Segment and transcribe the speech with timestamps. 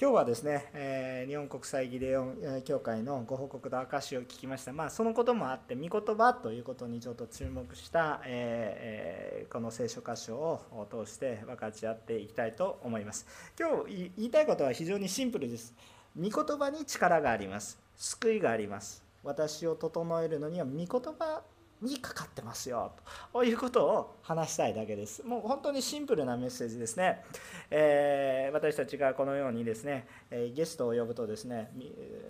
[0.00, 13.26] 今日はですね、えー、日本国際ギデオン協会のご報告と証を聞きました、まあ、そのこともあって御言葉ということにちょっと注目した、えー、この聖書箇所を通して分かち合っていきたいと思います。
[13.58, 15.74] 今日言いたいことは非常にシンプルです。
[16.18, 17.78] 御言葉に力があります。
[17.96, 19.04] 救いがあります。
[19.22, 21.42] 私を整えるのには御言葉
[21.82, 22.92] にかかってますよ
[23.32, 25.24] ということを話したいだけです。
[25.24, 27.22] もう本当にシンプルなメッセージですね。
[27.70, 30.06] えー、私たちがこのようにですね、
[30.54, 31.70] ゲストを呼ぶとですね、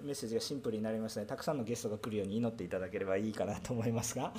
[0.03, 4.33] メッセージがシンプルになりますので、たくさんのゲストが来るように祈っていただければいいかなと思いますが、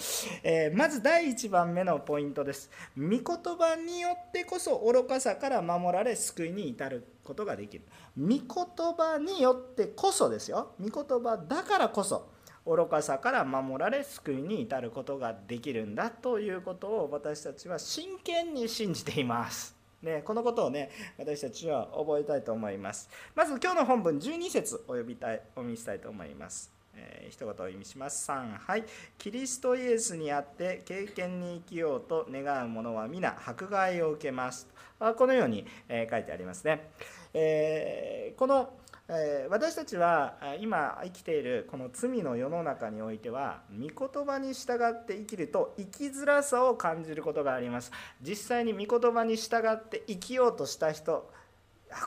[0.43, 2.69] えー、まず第1番目のポイントです。
[2.97, 7.85] 御言葉によってこそ愚かさから守られ救いに至ることができる。
[8.17, 8.41] 御言
[8.97, 10.73] 葉によってこそですよ。
[10.79, 12.29] 御言葉だからこそ。
[12.65, 19.75] 愚かさから守られ救いに至ることができるんだということを私たちは真剣に信じています。
[20.01, 20.89] ね、このことをね
[21.19, 23.09] 私たちは覚えたいと思います。
[23.35, 26.71] まず今日の本文12節お呼びたいお見せしたいと思います。
[26.95, 28.29] えー、一言お意味します。
[28.29, 28.83] 3はい。
[29.17, 34.67] キリストイエスにあって経験に生きようと願う者は皆迫害を受けます。
[35.17, 36.91] このように、え書いてありますね。
[37.33, 38.73] えー、この
[39.13, 47.91] え私たちは今生きているこの罪の世の中においては御言葉に従って生きると生きづらさを感じることがあります。
[48.21, 51.29] 実際に御言葉に従って生きようとした人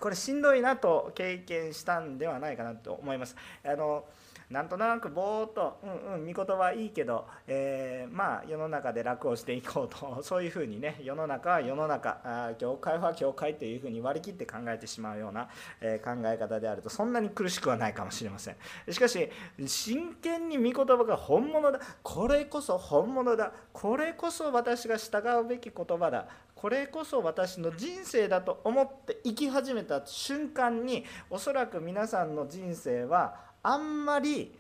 [0.01, 3.37] これしんどいなと経験したんではないかなと思います。
[3.65, 4.07] あの
[4.51, 15.49] なんとなくぼーっとうんうん御言葉いいけど、えー、まあ世の中で楽をしていこうと そういうふうにね世の中は世の中あ教会は教会というふうに割り切って考えてしまうような、
[15.81, 18.57] えー、考え方であるとそんなに苦しくはないかもしれません。
[18.91, 19.31] しかし
[19.67, 34.55] 真剣に御言葉が本物だこれこそ本物だこれこそ私が従うべき言葉だこれこそ私の人生だと思って生き始めた瞬間におそらく皆さんの人生はあんまり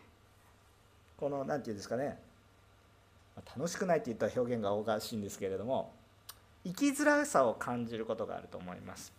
[1.16, 2.18] この何て言うんですかね。
[3.56, 5.92] 楽しくないって言った表現がおかしいんですけれども
[6.64, 9.12] 生きづらさを感じることがあると思います。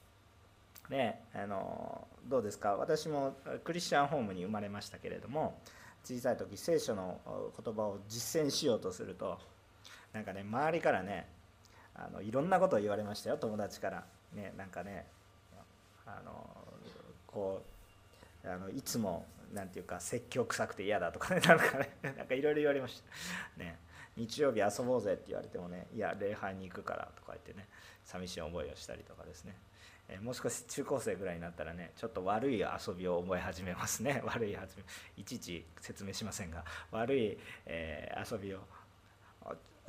[0.89, 2.75] ねあのどうですか？
[2.77, 5.59] 私もクリスチャンホームに生まれましたけれども
[6.03, 7.19] 小さい時聖書の
[7.63, 9.37] 言葉を実践しようとすると
[10.13, 11.27] なんかね周りからね
[11.93, 14.03] あのいろんなことを言われましたよ友達から。
[14.33, 15.05] ねなんかね
[16.05, 16.47] あの
[17.27, 17.61] こ
[18.43, 21.97] うあのいつもなんていうか説教臭くて嫌だとかねなんかね。
[22.17, 23.63] なんかいろいろ言われました。
[23.63, 23.79] ね。
[24.15, 27.67] 日曜日遊ぼうぜって言われてもねいや礼拝に行くからとか言ってね
[28.05, 29.57] 寂しい思いをしたりとかですね。
[30.07, 34.21] えもう少し中高生ぐらいになったらねちょっと悪い遊びを覚え始めますね。
[34.25, 34.83] 悪い始め
[35.17, 36.63] いちいち説明しませんが。
[36.91, 38.59] 悪い、えー、遊びを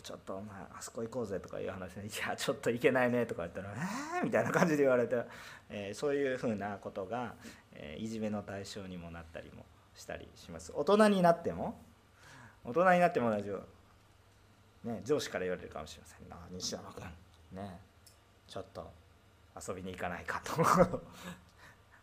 [0.03, 4.25] ちょっとお前あそこ行こうぜとかいう話で、いやちょっと行けないねとか言ったらえー？
[4.25, 5.17] みたいな感じで言われて、
[5.69, 7.35] えー、そういうふうなことが、
[7.73, 9.65] えいじめの対象にもなったりも
[9.95, 10.73] したりします。
[10.75, 11.79] 大人になっても
[12.65, 13.63] 大人になっても同じよ
[14.85, 16.29] うね上司から言われるかもしれません。
[16.29, 17.81] な西山君ね
[18.47, 18.91] ちょっと
[19.69, 21.03] 遊びに行かないかと。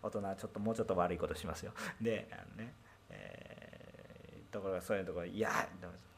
[0.01, 1.71] 大人はちょっともうちょっと悪いことしますよ。
[2.01, 2.27] で
[2.57, 2.73] ね、
[3.09, 5.49] えー、ところがそういうところいや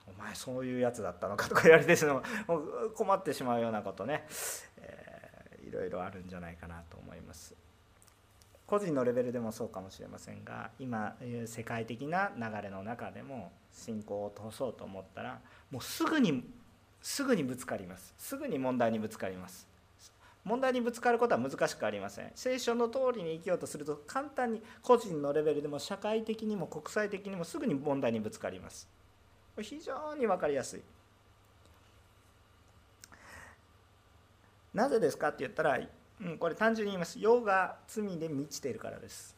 [0.07, 4.25] お前そういうやつだったのかとか言われてしまう困ってしまうようなことね、
[4.77, 7.55] えー、いろいろあるんじゃないかなと思います。
[8.67, 11.15] 個人のレベルでもそうかもしれませんが今
[11.45, 15.39] 世界的な流れの中でも信仰を通そうと思ったら
[15.69, 16.43] もうすぐに
[17.01, 18.15] すぐにぶつかります。
[18.17, 19.67] すぐに問題にぶつかります。
[20.43, 22.31] 問題にぶつかることは難しくありません。
[22.33, 28.87] 聖書の通りに生きようとすると簡単に個人のレベルでも社会的にも国際的にもすぐに問題にぶつかります。
[29.61, 30.81] 非常に分かりやすい
[34.73, 35.79] なぜですかって言ったら
[36.21, 37.19] うん、これ単純に言います。
[37.19, 39.35] 世が罪で満ちているからです。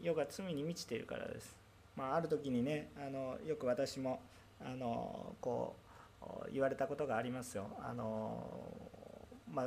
[0.00, 1.54] 世が罪に満ちているからです。
[1.96, 4.20] まあ、ある時にねあのよく私も
[4.60, 5.76] あのこ
[6.20, 7.68] う言われたことがありますよ。
[7.80, 8.42] あの
[9.52, 9.66] まあ、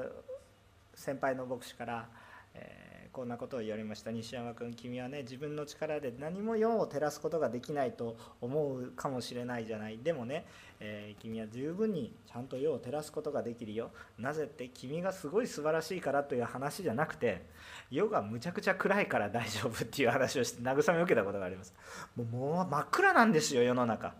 [0.95, 2.07] 先輩の牧師から、
[2.53, 2.88] えー
[3.19, 9.98] こんなことを言われました西山君君はね自分の力で何も世を照らすことができないと思うかもしれないじゃない。
[9.98, 10.45] でもね、
[10.80, 13.92] えー、君は十分にちゃんと世を照らすことができるよ。
[14.18, 17.42] なぜって君がすごい素晴らしいからという話じゃなくて
[17.92, 21.74] 世がむちゃくちゃ暗いから大丈夫っていう話をして慰めを受けたことがあります。
[22.15, 24.13] もうもう真っ暗なんですよ世の中。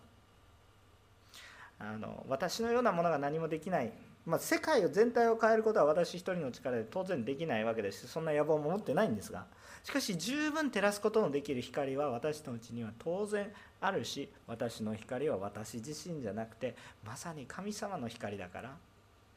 [1.80, 3.94] あの私のようなものが何もできない。
[4.26, 8.08] まあ、世界を全体を変えることは私一人の力で当然できないわけです。
[8.08, 9.46] しそんな野望も持ってないんですが。
[9.84, 13.50] しかし十分照らすことのできる光は私のうちには当然
[13.80, 16.76] あるし私の光は私自身じゃなくて
[17.06, 18.76] まさに神様の光だから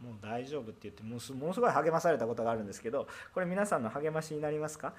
[0.04, 4.94] もう大丈夫って言ってもうものすごい励まされたことがあるんですけどこれ皆さんの励ましになりますか？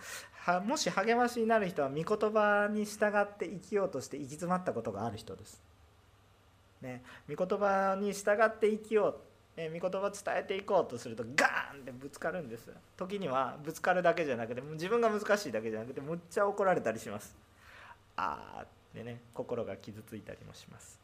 [0.46, 5.62] はもし励ましになる人は御言葉に従って生きようとして行き詰まったことがある人です。
[6.82, 9.16] ね、御言葉に従って生きよう。
[9.56, 12.72] え御言葉伝えていこうとするとガーンってぶつかるんです。
[12.98, 17.36] 時にはぶつかるだけじゃなくてもう自分が難しいだけじゃなくてむっちゃ怒られたりします。
[18.16, 21.00] ああってね心が傷ついたりもします。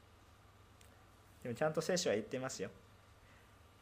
[1.44, 2.70] でもちゃんと聖書は言ってますよ。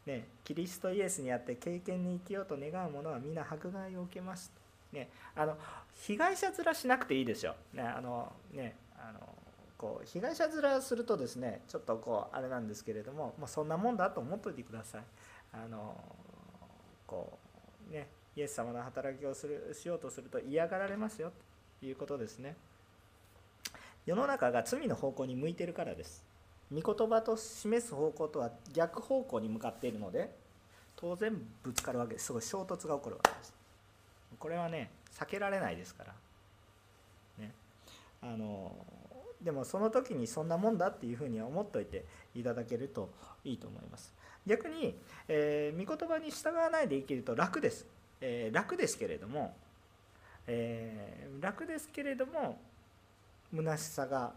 [0.06, 4.52] ねキリストイエスにあって経験に生きようと願う者は皆迫害を受けます。
[4.92, 5.58] ねあの
[5.96, 7.56] 被害者面しなくていいですよ。
[7.74, 9.37] ねあのねあの
[9.78, 15.04] こう被害者面するとですねちょっとこうあれなんですけれども、まあ、そんなもんだと思っといてください。
[15.54, 15.96] あの
[17.06, 17.38] こ
[17.90, 21.32] うねイエス様の働きをするしようとすると嫌がられますよ
[21.80, 22.56] ということですね。
[24.06, 26.26] 世の中が罪の方向に向いてるからです。
[26.74, 30.36] 御言葉と示す方向とは逆方向に向かっているので
[30.96, 31.34] 当然
[31.64, 32.26] ぶつかるわけです。
[32.28, 33.54] すごい衝突が起こるわけです。
[34.40, 36.14] これはね避けられないですから。
[37.38, 37.54] ね。
[38.22, 38.76] あの
[39.42, 43.10] でもその時にそんなもんだっていうふうに思っておいていただけると
[43.44, 44.14] いいと思います。
[44.46, 44.98] 逆に、
[45.28, 47.86] えー、御言葉に従わないで生きると楽です、
[48.22, 49.56] えー、楽ですけれども、
[50.48, 52.58] えー、楽ですけれども
[53.54, 54.34] 虚しさが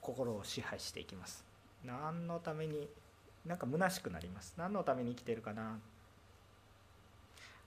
[0.00, 1.44] 心を支配していきます。
[1.84, 2.88] 何のために
[3.44, 4.54] なんか虚しくなります。
[4.56, 5.78] 何のために生きてるかな。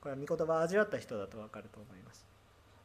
[0.01, 2.25] これは御言葉を味わった人だと分かると思います。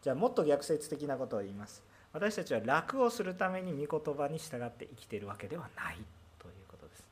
[0.03, 1.83] じゃあもっと逆説的なことを言います。
[2.15, 5.97] 私たちは楽をするために御言葉に従って生きているわけではない
[6.39, 7.05] ということです。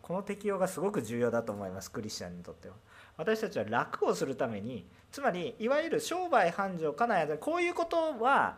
[0.00, 2.74] この適用がすごく重要だと思いますクリスチャンにとっては。
[3.18, 8.56] 私たちは楽をするためにつまりいわゆる商売繁盛家内こういうことは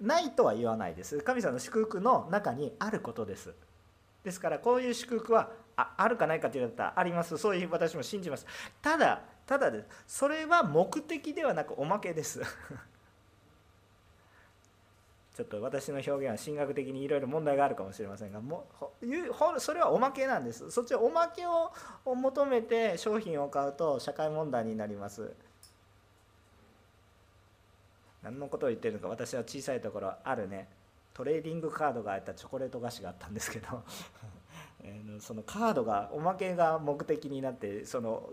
[0.00, 1.18] ないとは言わないです。
[1.20, 3.54] 神様の祝福の中にあることです。
[4.22, 7.38] ですからこういう祝福はああるかないかと言われたらあります。
[7.38, 8.44] そういう私も信じます。
[8.82, 9.86] ただただです。
[10.06, 12.42] それは目的ではなくおまけです。
[15.36, 18.64] ちょっと私の表現は神学的にいろいろ問題があるかもしれませんがも
[19.58, 20.70] それはおまけなんです。
[20.70, 21.70] そっちはおまけを
[22.06, 25.34] 求めて商品を買うと社会問題になります。
[28.22, 30.68] 何のことを言ってるのか私は小さいところあるね。
[31.12, 33.82] トレーディングカードが入ったチョコレート菓子があったんですけど
[35.20, 38.30] そのカードがおまけが目的になってその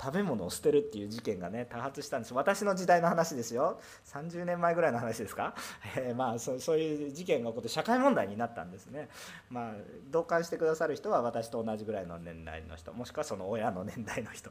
[0.00, 2.34] 食べ物を捨てるっていう事件がね多発したんです。
[2.34, 3.78] 私の時代の話ですよ。
[4.06, 5.54] 30年前ぐらいの話ですか、
[5.96, 9.08] えー、まあそそういう事件が起こって社会問題になったんですね。
[9.50, 9.74] まあ
[10.10, 12.92] 同感してくださる人は私と同じぐらいの年代の人。
[12.92, 14.50] もしくはその親の年代の人。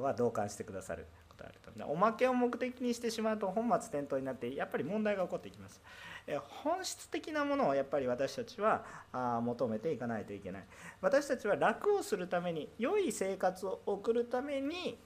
[0.00, 1.06] は同感してくださる。
[1.38, 1.68] ことあると。
[1.86, 5.80] おまけを目的にしてしまうと本末転倒になってやっぱり問題が起こっていきます。
[6.62, 8.84] 本質的なものをやっぱり私たちは
[9.42, 10.64] 求めていかないといけない。
[11.00, 14.98] 私たちは楽をするために良い生活を送るために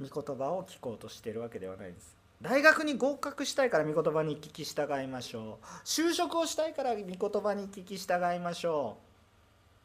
[0.00, 2.16] 御言葉を聞こうとしているわけではないです。
[2.40, 5.64] 大学に合格したいから御言葉に聞き従いましょう。
[5.84, 8.96] 就職をしたいから御言葉に聞き従いましょ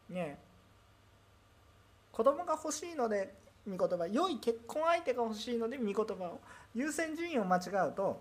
[0.10, 0.14] う。
[0.14, 0.40] ね。
[2.12, 3.34] 子供が欲しいので
[3.70, 6.40] 御言葉良い結婚相手が欲しいので御言葉を。
[6.76, 8.20] 優先順位を間違うと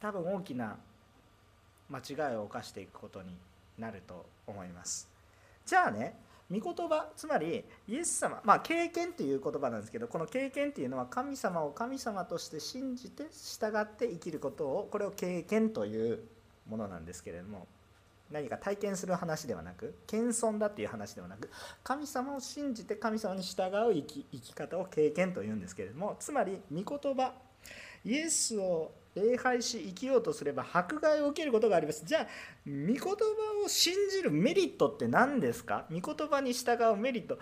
[0.00, 0.76] 多分大きな
[1.90, 3.36] 間違いを犯していくことに
[3.78, 5.08] なると思います。
[5.66, 6.14] じゃあね
[6.50, 16.20] 御言葉つまりイエス様まあ経験っていう言葉なんですけどこの経験っていうのは神様を神様として信じて従って生きることをこれを経験という
[16.66, 17.66] ものなんですけれども
[18.30, 21.50] 何か体験する話ではなく謙遜だっていう話ではなく
[21.82, 27.32] 神様を信じて神様に従う生き生き方を経験というんですけれどもつまり御言葉
[28.04, 32.04] イエスを礼拝し生きようとすれば迫害を受けることがあります。
[32.04, 32.26] じゃあ
[32.66, 33.08] 御言葉
[33.64, 35.86] を信じるメリットって何ですか？
[35.90, 37.36] 御言葉に従うメリット。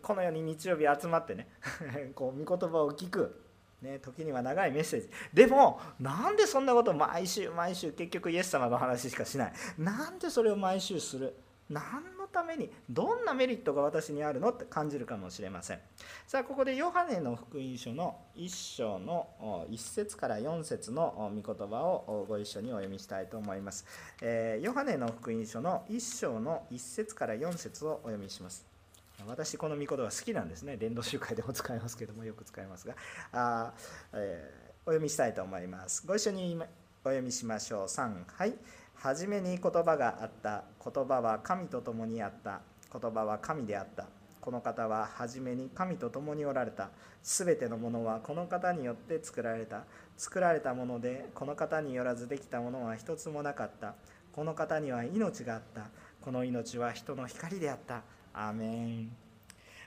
[0.00, 1.48] このように日曜日集まってね
[2.14, 3.42] こう御言葉を聞く。
[3.82, 5.10] ね、時には長いメッセージ。
[5.34, 9.52] でもなんでそんなこと毎週毎週結局イエス様の話しかしない？
[9.78, 11.34] なんでそれを毎週する？
[11.68, 11.82] 何
[12.16, 12.70] のために？
[12.88, 15.80] どんなメリットが私にあるのって感じるかもしれません。
[16.26, 23.84] さあここでヨハネの福音書の1章の1節から4節の御言葉をご一緒にお読みしたいと思います、
[24.22, 28.75] えー、ヨハネの福音書の1章の1節から4節をお読みします。
[29.24, 30.76] 私この御言葉好きなんですね。
[30.76, 32.94] 伝道集会でも使いますけどもよく使いますが。
[33.32, 33.72] あ、
[34.12, 36.06] えー、お読みしたいと思います。
[36.06, 36.56] ご一緒に
[37.04, 37.86] お読みしましょう。
[37.86, 38.54] 3はい。
[38.94, 42.60] 初めに言葉があった言葉は神と共にあった。
[42.92, 44.06] 言葉は神であった。
[44.40, 46.90] この方は初めに神と共におられた。
[47.22, 49.84] すべてのものはこの方によって作られた。
[50.16, 53.94] 作られたものでこの方によらずできたものは一つもなかった。
[54.32, 55.88] この方には命があった。
[56.20, 58.02] この命は人の光であった。
[58.36, 59.26] アメン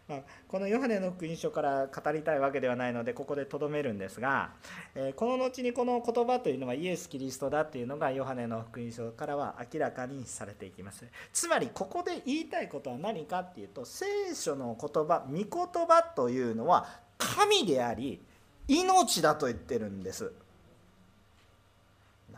[0.09, 4.49] まあ、このヨハネの福音書から語りたいわけではないのでここでとどめるんですが、
[4.95, 11.05] えー、この後にこの言葉というのはイエス・キリストだっていうのがヨハネの福音書からは明らかにされていきます。
[11.31, 16.87] つまりここで言いたいことは何かっていうと聖書の言葉御言葉というのは
[17.19, 18.19] 神であり
[18.67, 20.31] 命だと言ってるんです。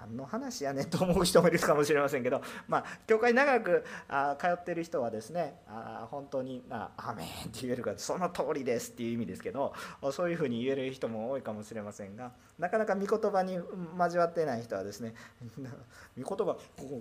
[0.01, 9.73] 何の話やねんと思う人もいるかもしれませんけど、まあ、教会長くあ通ってる人はですねあ本当に「あアメン」って言えるかその通りですっていう意味ですけど
[10.11, 13.59] そういうふうに言える人も多いかもしれませんがなかなか御言葉に
[13.97, 15.13] 交わってない人はですね
[16.19, 16.57] 御言葉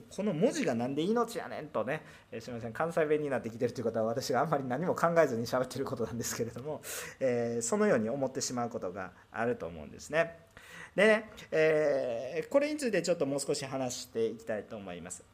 [0.08, 6.82] この文字が何で命やねんとね、え、すみません関西弁になってきてるということは私があんまり何も考えずに喋ってることなんですけれども、
[7.18, 10.49] えー、そのように思ってしまうことがあると思うんですね。
[10.96, 15.24] でね、えー、これについてちょっともう少し話していきたいと思います。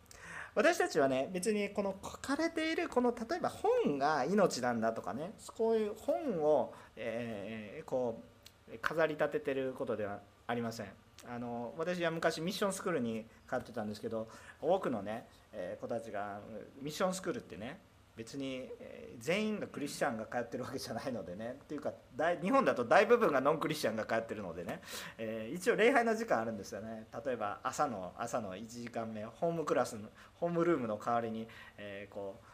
[0.57, 8.23] 私たちはね別にこの書かれているこの例えば本が命なんだとかねこういう本を、えー、こ
[8.73, 10.87] う飾り立ててることではありません
[11.29, 14.29] あの私は昔ミッションスクールに通ってたんですけど
[14.63, 16.41] 多くのね、え子たちが
[16.81, 17.79] ミッションスクールってね
[18.17, 18.69] 別に
[19.19, 21.59] 全員がクリスチャンが通ってるわけじゃないのでね。
[21.63, 21.93] っていうか
[22.43, 24.81] 日本だと大部分がノンクリスチャンが通ってるのでね、
[25.19, 27.07] えー、一応礼拝の時間あるんですよね。
[27.25, 31.47] 例えば朝の朝の1時間目ホームクラスのホームルームの代わりに、
[31.77, 32.45] えー、こう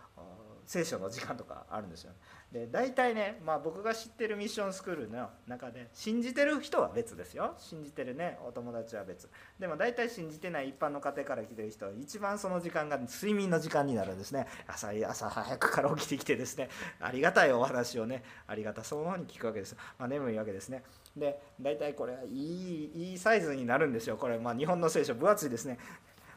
[0.66, 2.16] 聖書の時間とかあるんですよ、ね
[2.52, 7.54] で大体ね、まあ、僕が知ってるミッションスクールの中で信じてる人は別ですよ。
[7.56, 9.30] 信じてるねお友達は別。
[9.58, 14.46] でも大体信じてない一般の家庭から来てる人は一番その時間が睡眠の時間になるんですね。
[14.66, 16.68] 朝朝早くから起きてきてですね。
[17.00, 20.84] ありがたいお話をねありがたそうに聞くわけです、まあ、眠いわけですね。
[21.16, 24.18] で大体これはいいいいサイズになるんですよ。
[24.18, 25.78] これ、まあ、日本の聖書分厚いですね。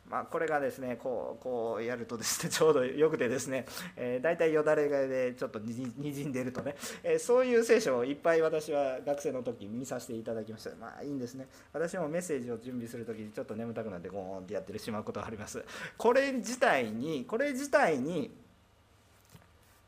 [0.09, 10.75] まあ、これがですねこうこうやるとですね ちょうどよくてですね、えー、大体よだれがでちょっとにじんでるとね、えー、そういう聖書をいっぱい私は学生の時見させていただきました。
[10.75, 11.47] まあいいんですね。
[11.73, 15.63] 私もメッセージを準備する時にちょっと眠たくなってゴーンってやってしまうことがあります。
[15.97, 18.35] これ自体にこれ自体に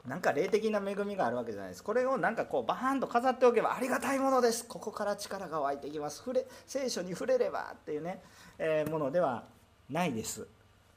[0.07, 1.83] なんか霊的な恵みがあるわけじゃないです。
[1.83, 4.65] これをなんかこうバーンと飾っておけばありがたいものです。
[4.65, 6.17] ここから力が湧いてきます。
[6.17, 8.23] 触れ聖書に触れればっていうね、
[8.57, 9.43] えー、ものでは
[9.89, 10.47] ないです。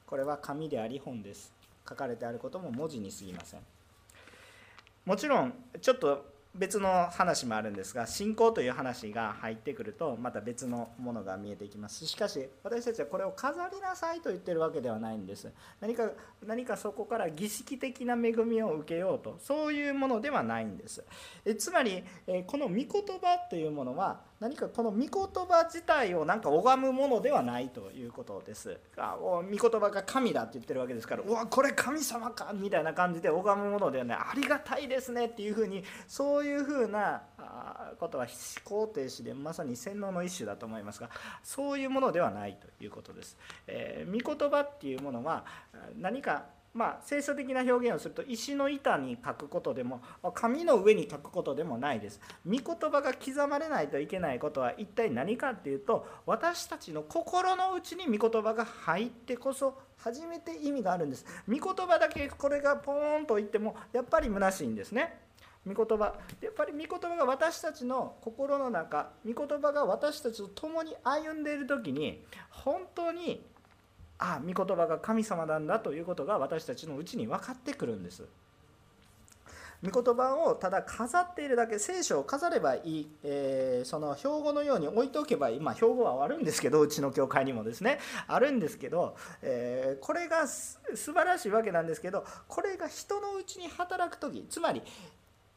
[0.05, 1.53] これは紙であり本です。
[1.87, 3.61] 書かれてあることも文字に過ぎません。
[5.05, 12.05] もちろんちょっと別の話もあるんですが信仰という話が入ってくるとまた別のものが見えていきます。
[12.05, 15.49] しかし私たちはこれを飾りなさいと言ってるわけではないんです。
[15.79, 16.09] 何か
[16.45, 21.05] 何かそこから儀式的な恵みを受けようとそういうものではないんです。
[21.45, 22.03] えつまり
[22.47, 28.75] この御言葉というものは何かこの御言葉自体をなんか拝むものではないということです。
[28.97, 37.21] あ御言葉が神だって言ってるわけですからうわこれ神様かみたいな感じで拝むものではないありがたいですねっていうふうにそういうふうな
[37.99, 41.11] ことは思考停止でまさに洗脳の一種だと思いますが
[41.43, 43.37] そういうものではないということです。
[43.67, 45.45] えー、御言葉っていうものは
[45.95, 50.01] 何かまあ、聖書的な表現をすると石の板に書くことでも
[50.33, 52.21] 紙の上に書くことでもないです。
[52.45, 61.25] 御言葉が刻まれないといけないことは一体何かっていうと私たちの心の内に御言葉が入ってこそ初めて意味があるんです。
[61.47, 65.19] 御言葉だけこれがポーンと言ってもやっぱり虚しいんですね。
[65.67, 73.45] 御言葉やっぱり御言葉が私たちの心の中御言葉が私たちと共に歩んでいる時に本当に
[74.21, 78.23] あ御言葉が神様なんだということが私たちのうちに分かってくるんです。
[79.83, 87.97] 御言葉をただ飾っているだけ聖書を飾ればいい、えー、その標語のように置いておけばいい、まあ、標語はあるんですけどうちの教会にもですね。
[88.27, 94.83] あるんですけど、えー、これが素晴らしいわけなんですけどこれが人のうちに働く時つまり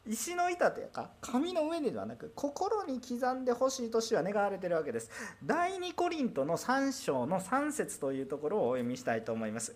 [0.07, 5.09] 石の板というか紙の上ではなく心に刻んでほしいとしは願われているわけです。
[5.43, 9.75] 第2コリントの3章の3節というところをお読みしたいと思います。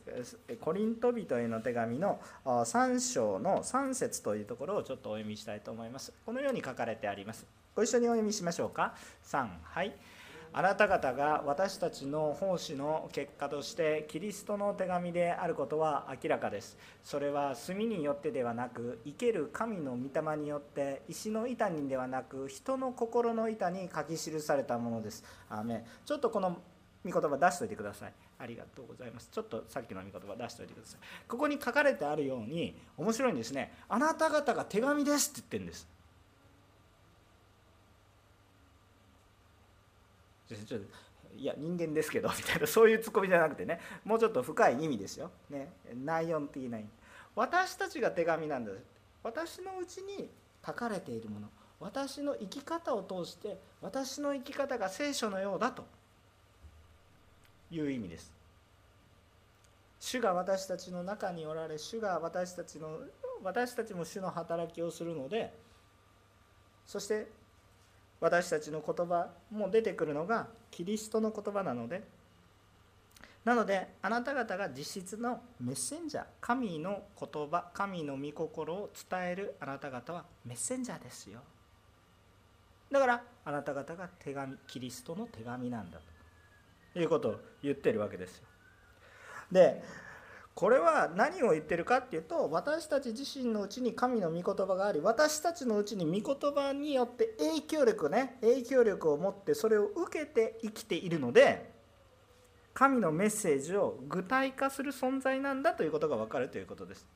[0.61, 6.13] コリント人への手紙の3章の3節というところをちょっとお読みしたいと思います。
[6.25, 7.45] このように書かれてあります。
[7.75, 8.95] ご一緒にお読みしましょうか。
[9.25, 9.95] 3はい。
[10.51, 16.77] あなた方が私たちの奉仕の結果としてキリストの手紙であることは明らかです。
[17.03, 25.23] それは墨によってではなく生ける神の御霊によって石の板にではなく人の心の板に書き記されたものです。
[25.49, 26.57] アメちょっとこの
[27.05, 28.13] 御言葉出しといてください。
[28.39, 29.29] ありがとうございます。
[29.31, 30.99] ちょっとさっきの御言葉出しといてください。
[31.27, 33.71] ここに書かれてあるように面白いんですね。
[33.87, 35.87] あなた方が手紙ですって言ってるんです。
[40.49, 40.85] ちょっと
[41.37, 45.71] いや人間ですけどみたいなそういうツッコミじゃなくてねもうちょっと深い意味ですよ、ね、
[46.03, 46.89] 内容的な意味
[47.35, 48.77] 私たちが手紙なんです
[49.23, 50.29] 私のうちに
[50.65, 51.47] 書かれているもの。
[51.79, 55.85] 私の生き方を通して私の生き方が聖書のようだと。
[57.71, 58.31] いう意味です。
[59.99, 62.99] 主が私たちの中におられ主が私たちの
[63.43, 65.53] 私たちも主の働きをするので
[66.85, 67.27] そして
[68.19, 72.03] 私たちの言葉も出てくるのがキリストの言葉なので。
[73.45, 81.39] なのであなた方が実質のメッセンジャー神の言葉神の御心を伝えるあなた方はメッセンジャーですよ。
[82.91, 85.99] だからあなた方が手紙キリストの手紙なんだ
[86.93, 88.43] ということを言ってるわけですよ。
[89.51, 89.81] で
[90.59, 101.71] これは何を言ってるかっていうと私たち自身のうちに神の御言葉があり私たちのうちに御言葉によって影響力ね影響力を持ってそれを受けて生きているので
[102.73, 107.07] 神のメッセージを具体化する存在なんだということが分かるということです。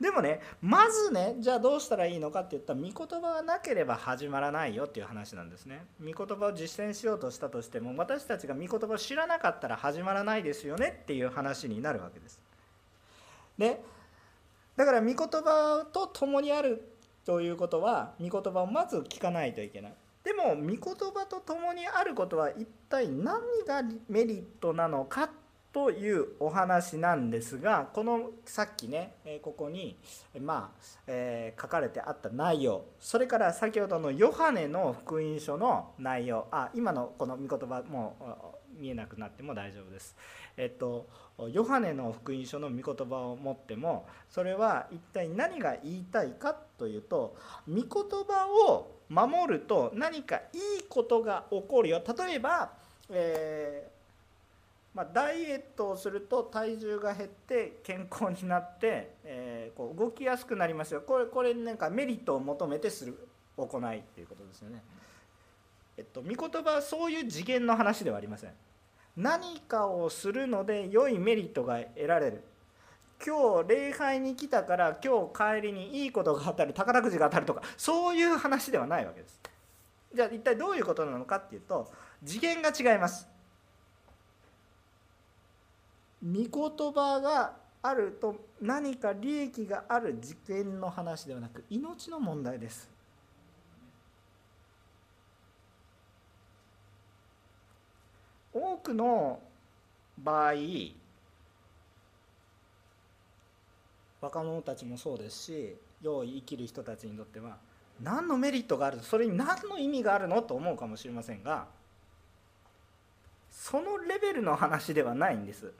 [0.00, 5.86] でもねまずねじゃあどうしたらいいのかって言ったら御言葉がなければ始まらないよっていう話なんですね。
[6.00, 12.42] 御言葉を実践しようとしたとしても私たちが御言葉を知らなかったら始まらないですよねっていう話になるわけです。
[13.58, 13.80] ね。
[14.76, 16.90] だから御言葉と共にある
[17.24, 19.94] ということは御言葉をまず聞かないといけない。
[20.24, 25.28] でも御言葉と共にあることは一体何がメリットなのか
[25.70, 29.98] というお話なんですがこのさっきねここに
[30.40, 32.84] まあ、えー、書かれてあった内容。
[33.00, 36.46] それから先ほどのヨハネの福音書の内容。
[36.50, 40.16] あ今のこの御言葉も見えなくなっても大丈夫です。
[40.56, 41.08] えっと
[41.52, 47.36] ヨハネの福音書の御言葉を持ってもそれは一体何が言いたいかというと
[47.68, 50.40] 御言葉を守ると何かい
[50.80, 52.72] いことが起こるよ例えば、
[53.10, 53.94] えー
[54.96, 63.18] まあ、ダイエットをすると体重が減って健康になって、えー、こう動きやすくなりますよこれこれなんかメリットを求めてする
[63.56, 64.82] 行いっていうことですよね。
[65.96, 68.50] えっと、御言葉はそういう次元の話ではありません。
[69.16, 72.44] 何かをするので良いメリットが得られる。
[73.24, 79.40] 今日礼拝に来たから今日帰りにいいことが当たる宝くじが当たるとかそういう話ではないわけです。
[80.14, 81.90] じゃあ一体どういうことなのかっていうと
[82.24, 83.28] 次元が違います。
[86.22, 92.93] 御言葉があると何か利益がある事件の話ではなく命の問題です
[98.54, 99.40] 多くの
[100.16, 100.54] 場合
[104.20, 107.58] 若者たちもそうですしよい生きる人たちにとっては
[108.00, 111.66] 何のメリットがあるそれに何の意味があるのと思うかもしれませんが
[113.50, 115.72] そのレベルの話ではないんです。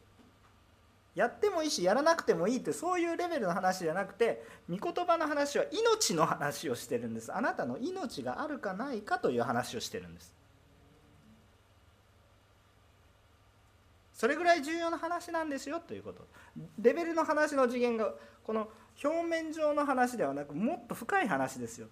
[1.15, 7.33] やってもいいしやらなくてもいいってそういうレベルの話じゃなくて御言葉の話は命の話をしてるんです。
[7.33, 10.33] あなたの命があるかないかという話をしてるんです。
[14.25, 16.27] それぐらい重要な話なんですよということ。
[16.81, 18.71] レベルの話の次元がこの
[19.05, 21.89] 表面上の話ではなくもっと深い話ですよ。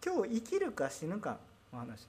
[0.00, 1.38] 今日生きるか死ぬか
[1.72, 2.06] の話。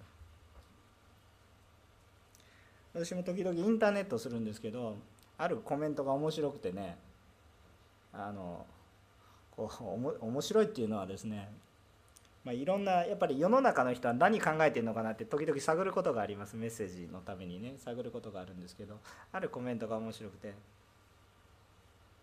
[2.94, 4.96] 私も時々インターネットするんですけど
[5.40, 6.96] あるコメントが面白くてね
[8.14, 8.68] あの
[9.50, 9.72] こ
[10.22, 11.50] う面白いっていうのはですね、
[12.44, 16.58] まあ、いろんなやっぱり世の中の人は何考えてるのかなって時々探ることがあります。
[16.58, 17.76] メッセージのためにね。
[17.78, 19.00] 探ることがあるんですけど
[19.32, 20.54] あるコメントが面白くて。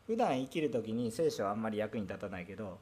[0.07, 2.79] 普段生きる時に聖書はあんまり役に立たないけど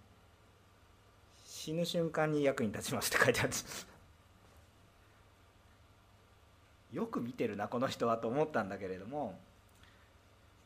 [1.44, 3.86] 死ぬ瞬間に役に立ちますって書いてあるんです。
[6.92, 9.38] よく見てるなこの人はと思ったんだけれども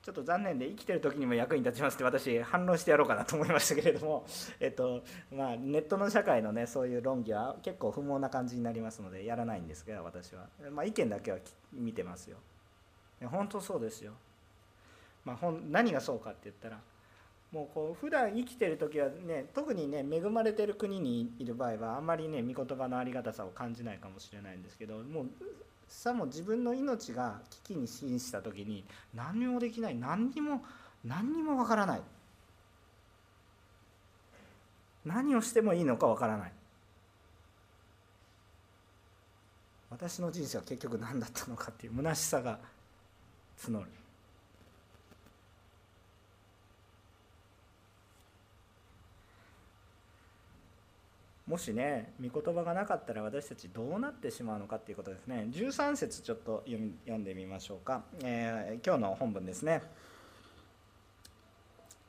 [0.02, 4.26] ちょっと残念で生きてる時にも役に立ちますって私反論してやろうかなと思いましたけれども、
[4.58, 11.38] えっとまあ、ネットの社会のねそういう論議は結構不毛な感じになりますのでやらないんですが私は、まあ、意見だけは
[11.72, 12.38] 見てますよ。
[13.28, 14.14] 本当そうですよ、
[15.24, 16.80] まあ、本何がそうかって言ったら
[17.52, 25.26] もうこう普段生きてる時はね特にね恵まれてる国にいる場合はあんまりね御言葉のありがたさを感じないかもしれないんですけどもう
[25.92, 30.64] さも自分の命が危機に瀕した時に何にもできない何にも
[31.04, 32.00] 何にもわからない。
[35.04, 36.52] 何をしてもいいのかわからない。
[39.90, 42.58] 私の人生は結局何だったのかっていう虚しさが
[43.58, 43.86] 募る。
[51.52, 55.48] もしね御言葉がなかったら私たちどうなってしまうのかっていうことですね。
[55.50, 59.82] 13節ちょっと読み読んでみましょうか、えー、今日の本文ですね。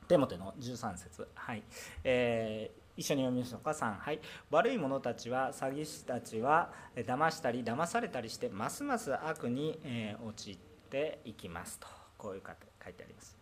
[0.08, 1.28] テモテの13節。
[1.34, 1.62] はい、
[2.04, 3.72] えー一緒に読みましょうか。
[3.72, 4.20] 3はい。
[4.50, 10.56] 悪い者たちは詐欺師たちは騙したり騙されたりしてますます悪に、えー、陥っ
[10.88, 11.86] ていきますと。
[12.16, 13.36] こういう書いてあります。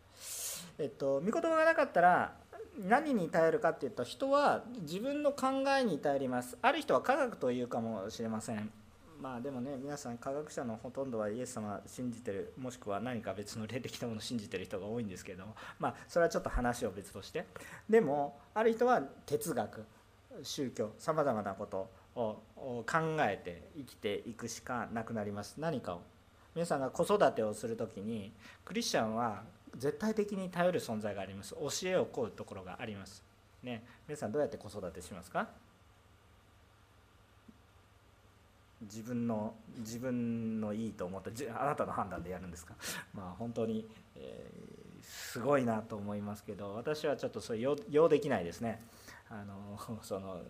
[0.79, 2.35] えっと御言葉がなかったら
[2.79, 6.57] 何に頼るかっていうと人は自分の考えに頼ります。
[6.63, 8.71] ある人は科学というかもしれません。
[9.21, 15.55] まあでもね皆さん科学者のほとんどはイエス様信じてるもしくは何か別の霊的なものを信じてる人が多いんですけども。
[15.79, 17.47] まあそれはちょっと話を別として。
[17.89, 19.85] でもある人は哲学
[20.43, 22.85] 宗教さまざまなことを考
[23.21, 25.57] えて生きていくしかなくなります。
[25.59, 26.03] 何かを。
[26.55, 28.33] 皆さんが子育てをする時に
[28.65, 29.43] クリスチャンは
[29.77, 31.55] 絶対的に頼る存在があります。
[31.55, 33.23] 教えを請うところがあります。
[33.63, 33.83] ね。
[34.07, 35.49] 皆さんどうやって子育てしますか？
[38.83, 42.75] 自分の自分のいいと思ってあなたの判断でやるんですか？
[43.15, 48.83] まあ本当に、えー、すごいなと思いますけど私はちょっとそれ用できないですね。
[49.31, 50.43] あの その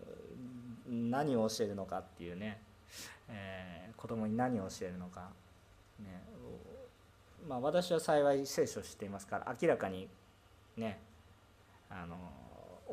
[0.87, 2.59] 何を教えるのかっていうね、
[3.29, 5.29] えー、子供に何を教えるのか、
[5.99, 6.23] ね。
[7.47, 10.07] まあ、私は幸い聖書を知っていますから明らかに
[10.77, 10.99] ね
[11.89, 12.17] あの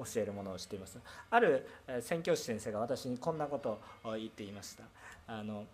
[0.04, 0.98] 教えるものをしています。
[1.30, 1.66] ある
[2.00, 4.84] 宣教師先生が私にこんなことを言っていました。
[5.26, 5.64] あの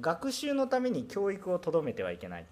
[0.00, 2.46] 学習のために教育をとどめてはいけない。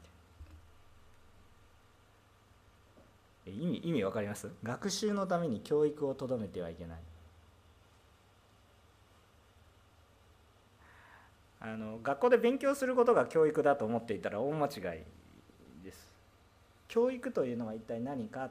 [3.47, 4.51] 意味意味分かります？
[4.63, 6.99] 学習のために教育をとどめてはいけない。
[11.67, 16.13] あの学校で勉強することが教育だと思っていたら大間違いです。
[16.87, 18.51] 教育というのは一体何か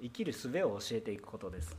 [0.00, 1.76] 生きる術を教えていくことです。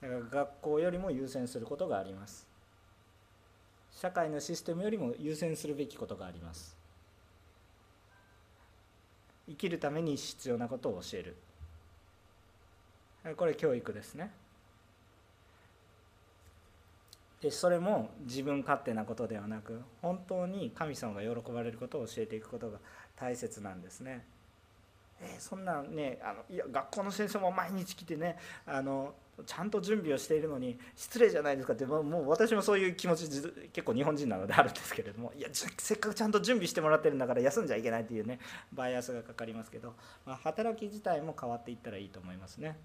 [0.00, 2.46] だから学校よりも優先することがあります。
[3.90, 6.76] 社会のシステムよりも優先するべきことがあります。
[9.48, 11.36] 生きるために必要なことを教える。
[13.36, 14.32] これ教育ですね
[17.31, 22.78] でそれも自分勝手なことではなく本当に神様が喜ばれることを教えていくことが
[23.16, 24.24] 大切なんですね。
[25.20, 29.14] えー、そんなねあのいや学校の先生も毎日来てねあの
[29.46, 33.28] ちゃんと準備をしているのに失礼じゃないですかってもう私もそういう気持ち
[33.72, 38.38] 結構日本人なのであるんですけれどもいやせっかくちゃんと準備してもらってるんだから休んじゃいけないっていうね
[38.72, 39.94] バイアスがかかりますけど、
[40.26, 42.76] まあ、働き自体も変わっていったらいいと思いますね。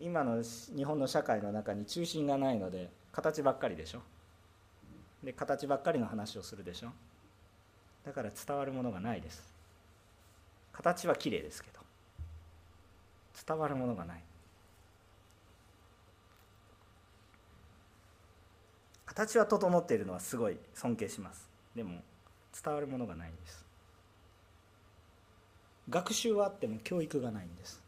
[0.00, 4.02] 今の日本の社会の中に中心がないので形ばっかりでしょ。
[5.22, 6.92] で形ばっかりの話をするでしょ。
[8.04, 9.52] だから伝わるものがないです。
[10.72, 11.80] 形は綺麗ですけど
[13.46, 14.22] 伝わるものがない。
[19.06, 21.48] 形は整っているのはすごい尊敬します。
[21.74, 22.02] でも
[22.62, 23.64] 伝わるものがないんです。
[25.88, 27.82] 学習はあっても教育がないんです。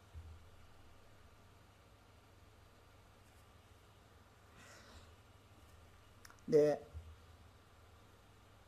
[6.50, 6.80] で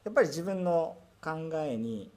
[0.05, 2.11] やっぱり自分の考えに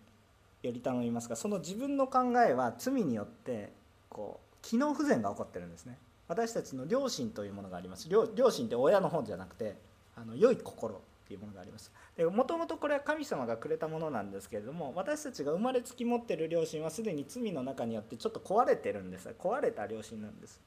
[0.63, 3.71] より頼みますがその自分の考えは罪によって
[4.09, 5.97] こう機能不全が起こってるんですね。
[6.27, 8.09] 私たちの良心というものがあります。
[8.09, 9.75] 良心って親の方じゃなくて
[10.15, 10.97] あの良い心っ
[11.27, 11.91] ていうものがあります。
[12.31, 19.29] もともとこれは神様がくれたものなんですけれども私たちが生まれつき持ってる良心はすでに罪の中によってちょっと壊れてるんです。
[19.37, 20.59] 壊れた良心なんです。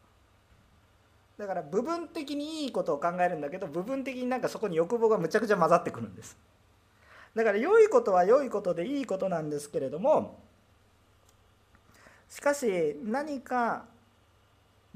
[1.38, 6.36] だから部分的にいいことを考えるんだけど部分的になんかそこに欲望がむちゃくちゃ混ざってくるんです。
[7.34, 10.40] だから良いことは良いことでいいことなんですけれども
[12.28, 13.84] しかし何か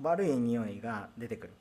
[0.00, 1.52] 悪い匂いが出てくる。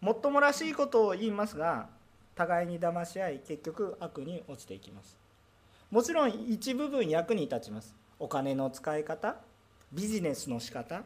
[0.00, 1.88] もっともらしいことを言いますが
[2.34, 5.16] 互いに騙し合い結局悪に落ちていきます。
[5.90, 7.94] もちろん一部分役に立ちます。
[8.18, 9.36] お金の使い方
[9.92, 11.02] ビジネスの仕方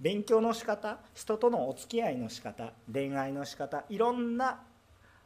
[0.00, 4.60] 勉強の仕方人とのお付き合いの仕方恋愛の仕方いろんな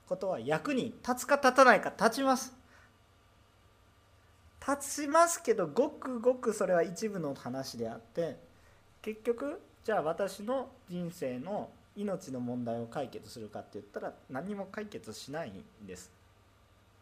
[0.09, 2.53] ことは役に立つか立たないか立ちます。
[4.67, 8.37] 立ちますけどごくごくそれは一部の話であって
[9.03, 16.11] 結局じゃあ私の人生の命の問題を解決するかって言ったら何も解決しないんです。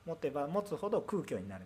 [0.05, 1.65] 持てば持つほど空虚になる。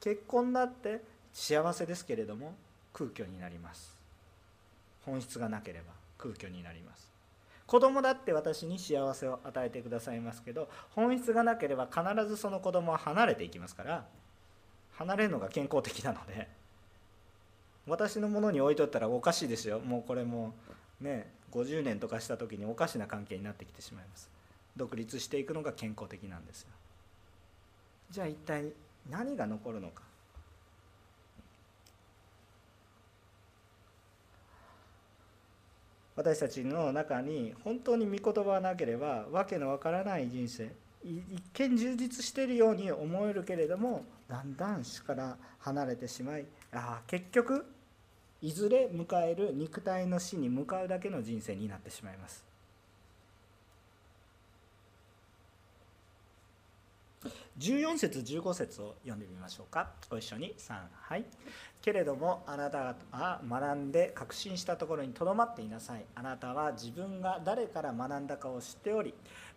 [0.00, 2.54] 結婚だって幸せですけれども
[2.92, 3.93] 空虚になります。
[5.04, 7.10] 本質がなければ空虚になります。
[7.66, 14.04] 子供だって私に幸せを与えてくださいますけど本質がなければ必ずその子供は離れていきますから
[14.92, 16.46] 離れるのが健康的なので
[17.86, 19.78] 私のものに置いとったらおかしいですよ。
[19.80, 20.54] もうこれも
[21.00, 24.30] ね50年とかした時におかしな関係になってきてしまいます。
[24.76, 26.68] 独立していくのが健康的なんですよ。
[28.10, 28.72] じゃあ一体
[29.10, 30.02] 何が残るのか。
[36.16, 40.70] 私たちの中に本当に御言葉がなければわけのわからない人生
[41.04, 47.66] 一見充実しているように思えるけれどもだんだん主から離れてしまいああ結局
[48.40, 52.44] いずれ迎える肉体の死に向かうだけの人生になってしまいます。
[57.58, 59.92] 14節15節を読んでみましょうか。
[60.10, 60.54] ご一緒に。
[60.58, 61.24] 3はい。
[61.84, 66.06] けれどもあなたは学んで確信したところにとどまっていなさい。
[66.14, 69.12] あなたは自分が誰から学んだかを知っており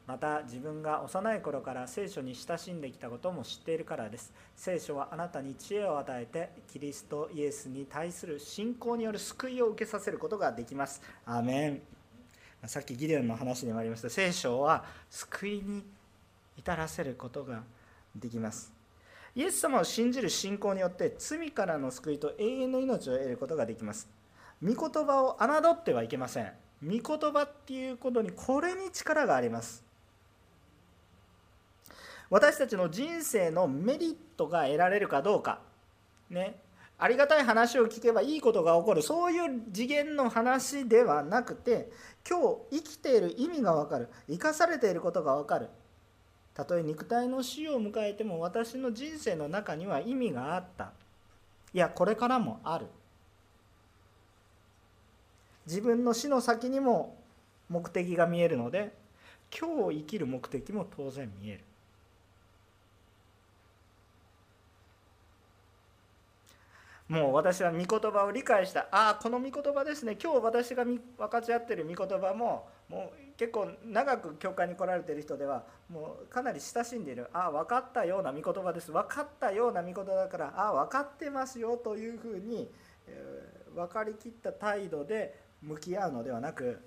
[0.05, 4.33] また自分が幼い頃から聖書に親しんできたことも知っているからです。
[4.57, 11.01] 聖書はあなたに知恵を与えてキリストイエスに対する信仰による救いを受けさせることができます。
[11.25, 11.81] アメン。
[12.65, 14.09] さっきギデオンの話にもありました。
[14.09, 15.81] 聖書は救いに
[16.57, 17.63] 至らせることが
[18.13, 18.76] できます。
[19.37, 24.09] イエス様を信じる信仰によって罪からの救いと永遠の命を得ることができます。
[24.63, 26.51] 御言葉を侮ってはいけません。
[26.83, 29.83] 御言葉っていうことにこれに力があります。
[32.31, 35.59] 私たちの人生のメリットが得られるかどうか。
[36.31, 36.59] ね。
[36.97, 39.03] ありがたい話を聞けばいいことが起こる。
[39.03, 41.91] そういう次元の話ではなくて
[42.27, 42.39] 今
[42.71, 44.09] 日生きている意味が分かる。
[44.27, 45.69] 生かされていることが分かる。
[46.57, 50.91] たとえ肉体の死を迎えても私の人生の中には意味があった。
[51.71, 52.87] いやこれからもある。
[55.67, 57.15] 自分の死の先にも
[57.69, 58.91] 目的が見えるので
[59.55, 61.59] 今日生きる目的も当然見える。
[67.07, 68.87] もう私は御言葉を理解した。
[68.89, 70.17] ああこの御言葉ですね。
[70.19, 77.29] 今日私が分かち合ってる御言葉ももう結構長く教会に来られてる人ではもうかなり親しんでいる。
[77.33, 78.91] ああ分かったような御言葉です。
[78.91, 82.69] 分かったような御言葉だからああ分かってますよというふうに、
[83.07, 86.81] えー、分かりきった態度で向き合うのではなく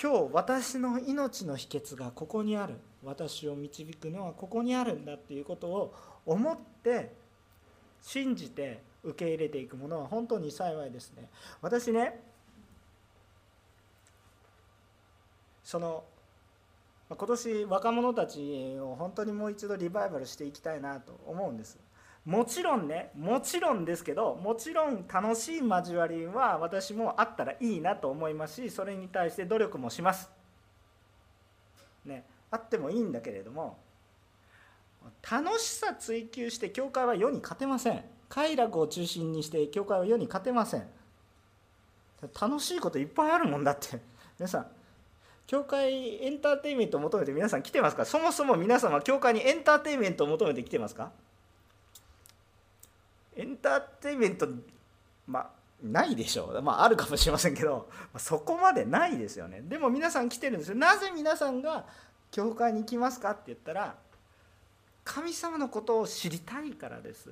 [0.00, 2.74] 今日私の命の秘訣がここにある。
[3.04, 5.94] 私を導くのはここにあるんだっていうことを
[6.26, 7.14] 思って
[8.02, 11.30] 信じて受け入れていくものは本当に幸いですね。
[11.62, 12.20] 私ね
[15.68, 16.02] その
[17.10, 21.76] 今年若者たちを本当にもう一度リバイバルしていきたいなと思うんです。
[22.24, 30.30] もちろんねもちろんですけどもちろん楽しい交わりは私もあったらいいなと思いますしそれに対して努力もします。
[32.06, 33.76] ねあってもいいんだけれども
[35.30, 38.02] 楽しさ追求して教会は世に勝てません。
[38.30, 40.88] 快楽を中心にして教会は世に勝てません。
[42.40, 44.00] 楽しいこといっぱいあるもんだって。
[44.38, 44.77] 皆さん
[45.48, 48.04] 教会エンターテインメントを求めて皆さん来てますか？
[48.04, 51.10] そもそも皆様教会にエンターテインメントを求めて来てますか？
[53.34, 54.46] エンターテインメント
[55.26, 55.50] まあ
[55.82, 56.60] ないでしょう。
[56.60, 59.62] まああるかもしれませんけどそこまでないですよね。
[59.62, 60.74] でも皆さん来てるんですよ。
[60.74, 61.86] なぜ皆さんが
[62.30, 63.94] 教会に行きますかって言ったら
[65.02, 67.30] 神様のことを知りたいからです。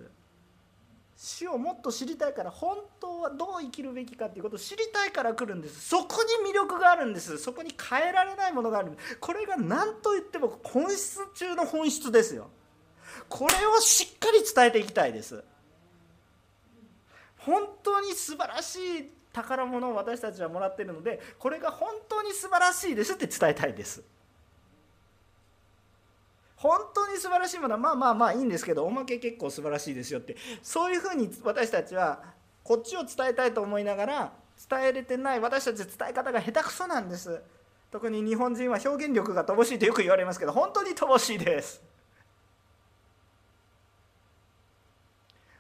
[1.17, 5.89] 死をもっと知りたいから本当はどう生きるべきかっていうことを知りたいから来るんです。
[5.89, 7.39] そこに魅力があるんです。
[7.39, 12.51] そこに変えられないものがあるこれが何と言っても本質中の本質ですよ。
[13.29, 15.43] これをしっかり伝えていきたいです。
[17.39, 24.03] 本当に素晴らしい宝物を私たちはもらってるのでこれが本当に素晴らしいですって伝えたいです。
[26.57, 30.37] 本当に素晴らしいものはまあまあまあいいんですけどおまけ結構素晴らしいですよって。
[30.63, 32.23] そういうふうに私たちは
[32.65, 34.33] こっちを伝えたいと思いながら
[34.69, 37.41] 伝えれてない私たち伝え方が下手くそなんです。
[37.93, 41.83] 特に日本人は表現力が乏しいとよく言われますけど本当に乏しいです。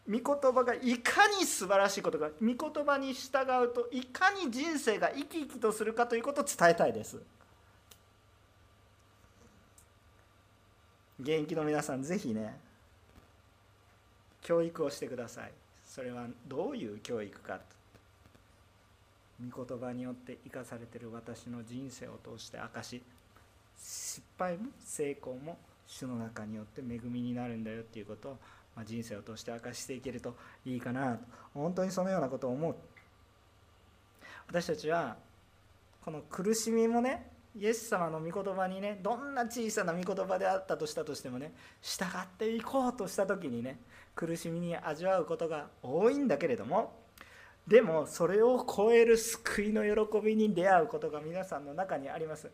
[0.08, 7.20] 御言葉がいかに素晴らしいことか御言葉に従うといかに人生が生き生きとするかということを伝えたいです。
[11.20, 12.58] 現役の皆さんぜひね
[14.42, 15.52] 教育をしてください。
[15.84, 17.54] それはどういう教育か。
[17.54, 17.76] と
[19.44, 23.02] 御言葉によって生かされてる私の人生を通して証し
[23.78, 28.38] 失敗も成功も主の中によって恵みになるんだよっていうことを、
[28.74, 31.26] まあ、人生を通して明かしていけるといいかなと。
[31.54, 32.76] 本当にそのようなことを思う。
[34.48, 35.16] 私たちは
[36.04, 43.80] この苦しみもねイエス様の御言葉にねどんな小さな御言葉であったとしたとしてもね従っていこうとした時にね
[44.14, 46.92] 苦しみに味わうことが多いんだけれども
[47.66, 52.48] でもそれを超える救いの喜びに出会うことが皆さんの中にあります。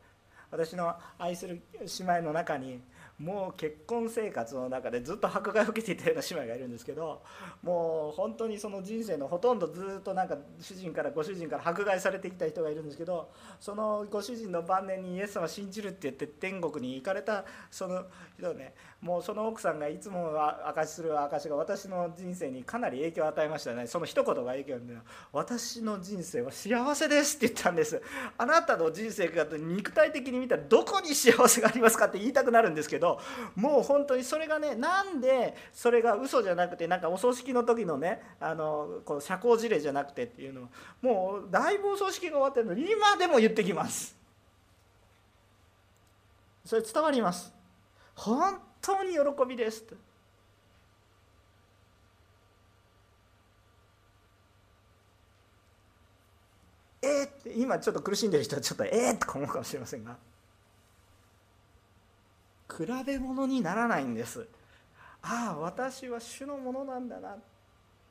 [0.51, 2.83] 私の愛する姉妹の中に
[3.19, 7.23] もう結婚生活の中でずっと迫害を受けていたような姉妹がいるんですけど
[7.63, 18.05] もう本当にその人生のほとんどずっとなんか主人からご主人から迫害されてきた人がいるんですけどそのご主人の晩年にイエス様信じるって言って天国に行かれたその
[18.39, 20.31] 人ねもうその奥さんがいつも
[20.69, 23.89] 証しする証が私の人生にかなり影響を与えましたね。
[23.89, 24.95] その一言が影響で
[25.33, 28.01] 私の人生は幸せですって言ったんです。
[28.39, 33.12] あなたの人生が肉体的に見たらどこに幸せがありますかって言いたくなるんですけど
[33.55, 40.69] もう本当にそれがねなんでそれが嘘じゃなくてなんかお葬式の時のねあのこう社交辞令じゃなくてっていうの
[41.01, 44.17] もうだいぶお葬式が終わってるのに今でも言ってきます。
[46.65, 47.53] それ伝わります。
[48.15, 49.97] 本当に喜びですと
[57.03, 60.17] えー、って今ちょっと苦しんでる人はちょっとえー、とか思うかもしれませんが。
[62.79, 64.47] 比べ物にならないんです。
[65.23, 67.37] ああ私は主のものなんだな。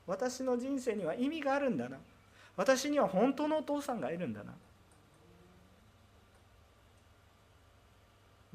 [0.07, 1.97] 私の人生には意味があるんだな。
[2.55, 4.53] 私には本当のお父さんがいるんだな。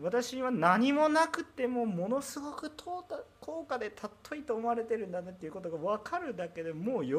[0.01, 7.13] 私は何もなくてもものすごく高価で尊いと思われてるんだなっていうことが分かるだけでもう喜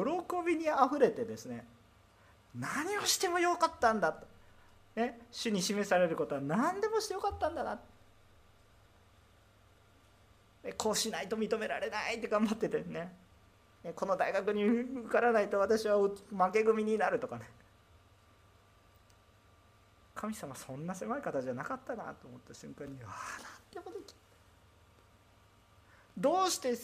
[0.46, 1.64] びにあふれてですね。
[2.54, 4.26] 何をしてもよかったんだと、
[4.94, 7.80] ね、主に示されることは何でもしてよかったんだな。
[10.76, 13.12] こうしないと認められないって頑張っててね。
[13.94, 16.16] この大学に受からないと私は負
[16.52, 17.48] け組になるとかね。
[20.14, 24.14] 神様そんな狭い方じゃなかったなと思った瞬間にああなんてこと
[26.18, 26.76] どうして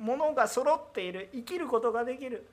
[0.00, 2.48] 物が揃っている生きることができる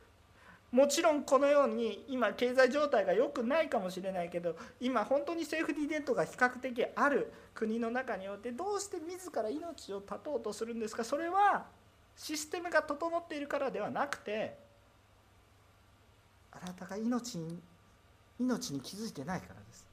[0.78, 11.04] もちろんこのように今経済状態が良くないかもしれないけど今本当にセーフティーネットが比較的ある国の中においてどうして自ら命を絶とうとするんですか？
[11.04, 11.66] それは
[12.16, 14.56] システムが整っているからではなくて
[16.52, 17.60] あなたが命に
[18.40, 19.88] 命に気づいてないからです。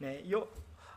[0.00, 0.48] ね、よ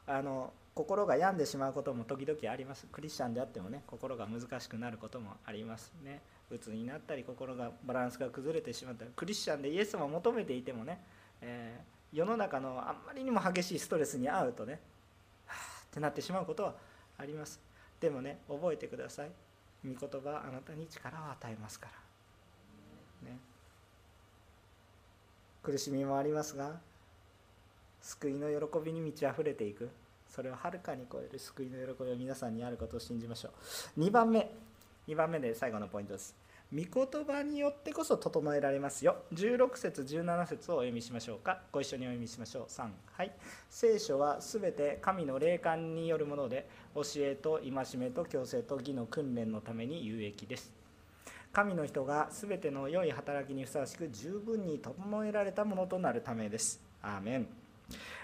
[0.07, 2.87] あの心が病んでしまうことも時々あります。
[2.91, 6.21] クリスチャンであってもね心が難しくなることもありますね。
[6.49, 11.01] 鬱になったり心がバランスが崩れてしまったりクリスチャンでイエス様を求めていてもね、
[11.41, 14.79] えー、世の中のあんまりにも激しいストレスに遭うとね
[15.45, 16.75] はあってなってしまうことは
[17.17, 17.59] あります。
[17.99, 19.31] でもね覚えてください。
[19.85, 21.87] 御言葉あなたに力を与えますか
[23.23, 23.29] ら。
[23.29, 23.37] ね。
[25.63, 26.79] 苦しみもありますが
[28.01, 29.89] 救いの喜びに満ち溢れていく。
[30.33, 33.49] それをはるかに超える救いの喜びは皆さんにあることを信じましょ
[33.97, 33.99] う。
[33.99, 34.49] 2番目。
[35.07, 36.33] 2番目で最後のポイントです。
[36.73, 39.17] 御言葉によってこそ整えられますよ。
[39.33, 41.63] 16節17節をお読みしましょうか。
[41.73, 42.63] ご一緒にお読みしましょう。
[42.71, 43.31] 3はい。
[43.69, 50.71] 聖書はすべて神の霊感によるもので教えと戒めと強制と義の訓練のために有益です。
[51.51, 56.79] 神の人がすべての良い働きにふさわしく十分に整えられたものとなるためです。
[57.01, 57.47] アーメン。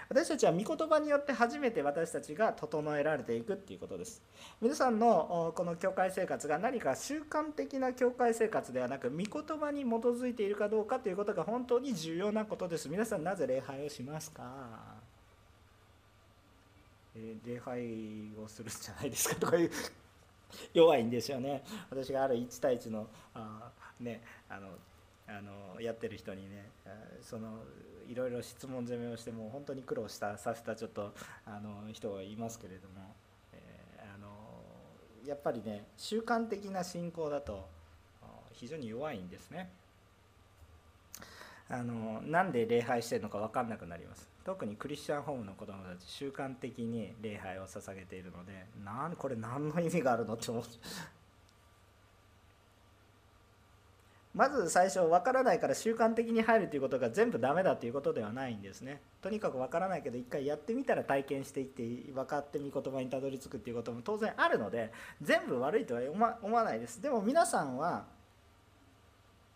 [0.08, 4.22] 私たちは御言葉によって初めて私たちが整えられていくっていうことです。
[4.60, 12.88] 皆さんのこの教会生活が何か習慣的な教会生活ではなく御言葉に基づいているかどうかということが本当に重要なことです。
[12.88, 14.96] 皆さんなぜ礼拝をしますか？
[17.44, 19.70] 礼拝をするじゃないですかとかいう
[20.72, 21.64] 弱いんですよね。
[21.90, 24.68] 私がある1対1のあねあの
[25.26, 26.70] あのやってる人にね
[27.20, 27.58] その
[28.08, 31.12] いろいろ質問攻めをしても本当に苦労したさせたちょっと
[31.46, 33.14] あの人がいますけれども、
[33.52, 34.28] えー、あの
[35.26, 37.68] やっぱりね習慣的な信仰だと
[38.52, 39.70] 非常に弱いんですね。
[41.70, 50.62] あのなんで礼拝してるのか分かんなくなります特にクリスチャンホームの子供たち習慣的に礼拝を捧げているのでなんこれ何の意味があるのって思う
[54.34, 59.00] まず最初分からないから習慣的に入るということが全部ダメだということではないんですね。
[59.20, 66.02] とにかく分からないけど一回やってみたら体験していって分かって御言葉にたどり着くっていうことも当然あるので全部悪いとは
[66.42, 67.00] 思わないです。
[67.00, 68.04] でも皆さんは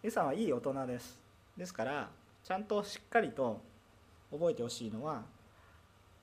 [0.02, 1.20] 皆さんはいい大人です。
[1.56, 2.10] ですから
[2.42, 3.60] ちゃんとしっかりと
[4.32, 5.22] 覚えてほしいのは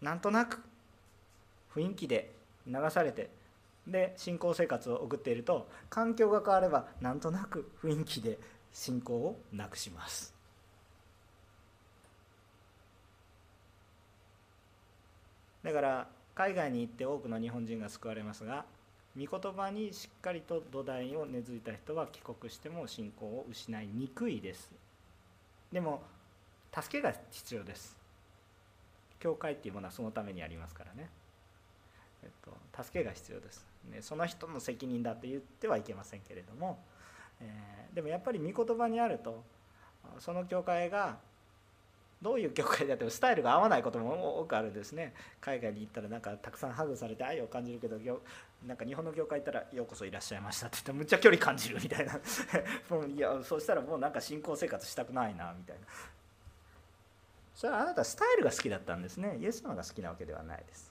[0.01, 0.61] なんとなく
[1.73, 2.33] 雰囲気で
[2.67, 3.29] 流されて
[3.89, 8.37] で信仰生活を送っていると環境が変わればなんとなく雰囲気で
[8.71, 10.33] 信仰をなくします。
[15.63, 18.65] だから海外に行って多くの日本人が救われますが
[19.17, 24.71] 御言葉にしっかりと土台を根付いた人は帰国しても信仰を失いにくいです。
[25.71, 26.01] でも
[26.73, 27.97] 助けが必要です。
[29.19, 31.09] 教会っていうものはそのためにありますからね、
[32.23, 36.79] えっと、助けが必要です、ね、その人の責任だと言ってはいけませんけれども、
[37.41, 39.43] えー、でもやっぱり御言葉にあると
[40.19, 41.17] その教会が
[42.21, 45.13] どういう教会であってもスタイルが合わないことも多くあるんですね。
[45.39, 47.97] 海外に行ったらなんかたくさんハグされて愛を感じるけど
[48.67, 52.19] なんか日本の教会行ったら「ようこそいらっしゃいました」って言ってむっちゃ距離感じるみたいな。
[52.89, 55.85] もういやそうしたらもうなんか信仰生活したくないなみたいな。
[57.55, 59.37] それはあなたスタイルが好きだったんですね。
[59.37, 60.88] イエス様が好きなわけではないです。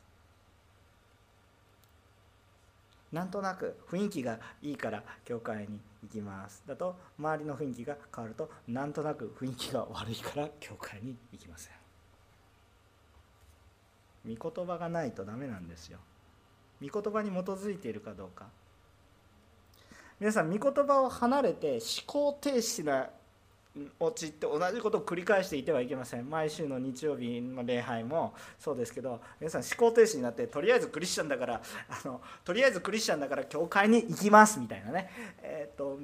[3.12, 6.62] なんとなく雰囲気がいいから教会に行きます。
[6.66, 11.72] だと周りの雰囲気が変わるとなんとなく雰囲気が悪いから教会に行きません。
[14.36, 15.98] 御言葉がないとダメなんですよ。
[16.82, 18.46] 御言葉に基づいているかどうか。
[20.20, 23.08] 皆さん御言葉を離れて思考停止な
[23.98, 26.28] 陥って同じことを繰り返していてはいけません。
[26.28, 35.10] 毎週の日曜日の礼拝もそうですけど皆さん思考停止になってとりあえずクリスチャンだからあのとりあえずクリスチャンだから教会に行きますみたいなね、
[35.42, 35.98] えーと、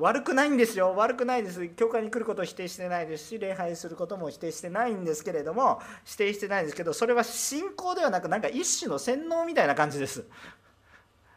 [0.00, 0.94] 悪くないんですよ。
[0.96, 1.68] 悪くないです。
[1.70, 10.24] 教会に来ることを否定してないですし礼拝することも否定してないんですけれども否定してないんですけどそれは信仰ではなくなんか一種の洗脳みたいな感じです。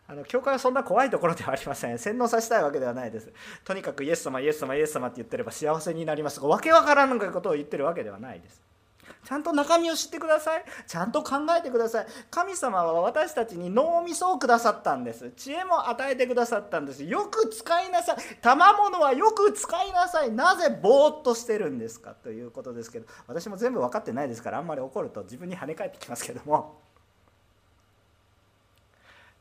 [0.10, 1.98] あの教会はそんな怖いところではありません。
[2.00, 3.32] 洗脳させたいわけではないです。
[3.66, 6.40] とにかくイエス様イエス様イエス様って言ってれば幸せになります。
[6.40, 8.62] がわけわからんことを言ってるわけではないです。
[9.24, 10.64] ちゃんと中身を知ってください。
[10.86, 12.08] ちゃんと考えてください。
[12.32, 15.32] 神様は私たちに脳みそをくださったんです。
[15.32, 17.04] 知恵も与えてくださったんです。
[17.04, 18.18] よく使いなさい。
[18.42, 20.32] 賜物はよく使いなさい。
[20.32, 22.14] なぜぼーっとしてるんですか？
[22.14, 26.87] ということですけど私も全部分かってないですからあんまり怒ると自分に跳ね返ってきますけども。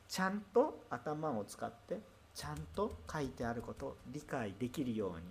[0.09, 1.98] ちゃんと頭を使って
[2.34, 5.24] ちゃんと書いてあることを理解できるように。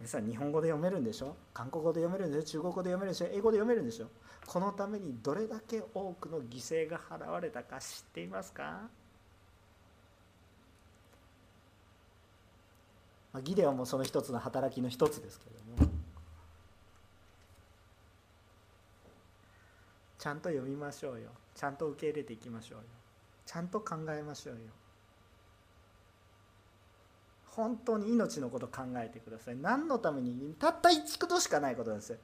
[0.00, 1.34] 皆さん日本語で読めるんでしょ？
[1.54, 2.60] 韓国語で読めるんでしょ？
[2.60, 3.26] 中国語で読めるんでしょ？
[3.32, 4.08] 英語で読めるんでしょ？
[4.46, 8.82] このためにどれだけ多くの犠牲が払われたか知っていますか、
[13.32, 15.90] まあ、ギデオンもその一つの働きの一つですけれども。
[20.18, 21.28] ちゃんと読みましょうよ。
[21.54, 22.84] ちゃんと受け入れていきましょうよ。
[23.46, 24.60] ちゃんと考えましょうよ。
[27.46, 29.56] 本当に命のこと考えてください。
[29.56, 32.18] 何のためにたった1ことしかないことです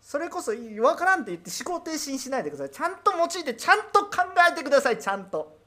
[0.00, 2.70] それこそ分からんって言って思考停止にしないでください。
[2.70, 4.10] ちゃんと用いてちゃんと考
[4.50, 4.98] えてください。
[4.98, 5.58] ちゃんと。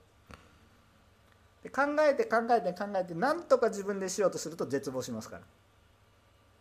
[1.63, 5.41] で考えて考えて考えて何とか自分でしようとすると絶望しますから。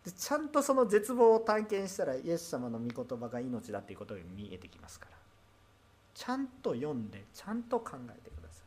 [0.04, 5.23] でちゃんとその絶望を体験したらイエス様の御言葉が命だっていうことが見えてきますから。
[6.14, 8.60] ちゃんと読んでちゃんと考えてくださ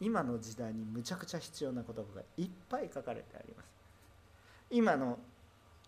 [0.00, 0.04] い。
[0.06, 3.66] 今の時代にむちゃくちゃ必要な言葉がいっぱい書かれてあります。
[4.70, 5.18] 今の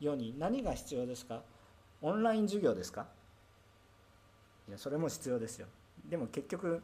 [0.00, 1.42] 世に何が必要ですか？
[2.02, 3.06] オンライン授業ですか？
[4.68, 5.66] いやそれも必要ですよ。
[6.10, 6.82] でも結局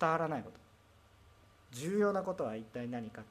[0.00, 0.58] 伝わらないこと。
[1.70, 3.22] 重要なことは一体何か？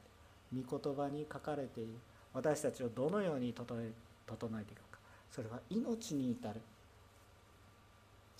[0.52, 1.94] 御言葉に書かれている。
[2.32, 3.92] 私たちをどのように整え
[4.26, 4.98] 整えていくか。
[5.30, 6.60] それは命に至る。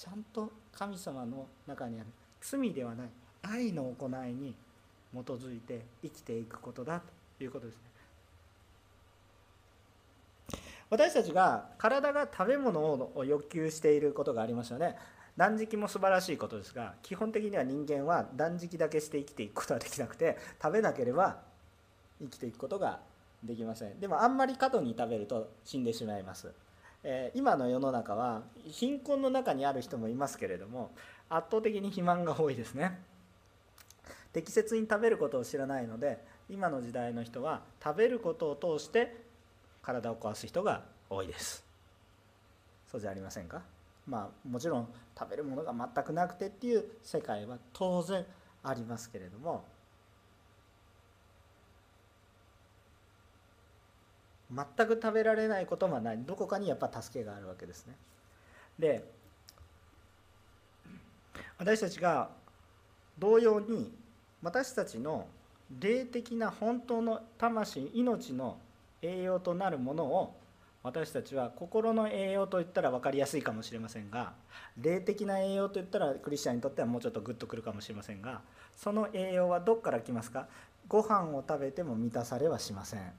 [0.01, 2.07] ちゃんと神様の中にある
[2.41, 3.09] 罪ではない。
[3.43, 4.55] 愛の行いに
[5.13, 7.03] 基づいて生きていくことだ
[7.37, 7.83] ということですね。
[10.89, 14.97] 私たちが体が食べ物を欲求していることがありますよね。
[15.37, 21.43] 断食も素晴らしいことですが基本的には人間は断食だけして生きていくことはできなくて食べなければ
[22.23, 23.01] 生きていくことが
[23.45, 24.01] できません。
[24.01, 26.51] でもあんまり過度に食べると死んでしまいます。
[27.03, 30.91] え今の世の中は貧困の中にある人もいますけれども
[31.29, 33.01] 圧倒的に肥満が多いですね。
[34.33, 39.25] 適切に食べることを知らないので今の時代の人は食べることを通して
[39.83, 41.65] 体を壊す人が多いです。
[42.87, 43.63] そうじゃありませんか？
[44.07, 44.89] まあもちろん
[45.19, 48.25] 食べるものが全くなくてっていう世界は当然
[48.63, 49.65] ありますけれども
[54.55, 56.19] 全く食べられないこともない。
[56.19, 57.95] どこかにやっぱ助けがあるわけですね。
[58.79, 59.05] で
[61.59, 62.31] 私たちが
[63.19, 63.93] 同様に
[64.43, 65.27] 私たちの
[65.79, 68.59] 霊的な本当の魂命の
[69.03, 70.35] 栄養となるものを
[70.83, 74.33] 私たちは心の栄養といったら分かりやすいかもしれませんが
[74.81, 78.41] 霊的な栄養といったらクリスチャンにとってはもうちょっとグッとくるかもしれませんが
[78.75, 80.47] その栄養はどこから来ますか？
[80.89, 83.13] ご飯を食べても満たされはしません。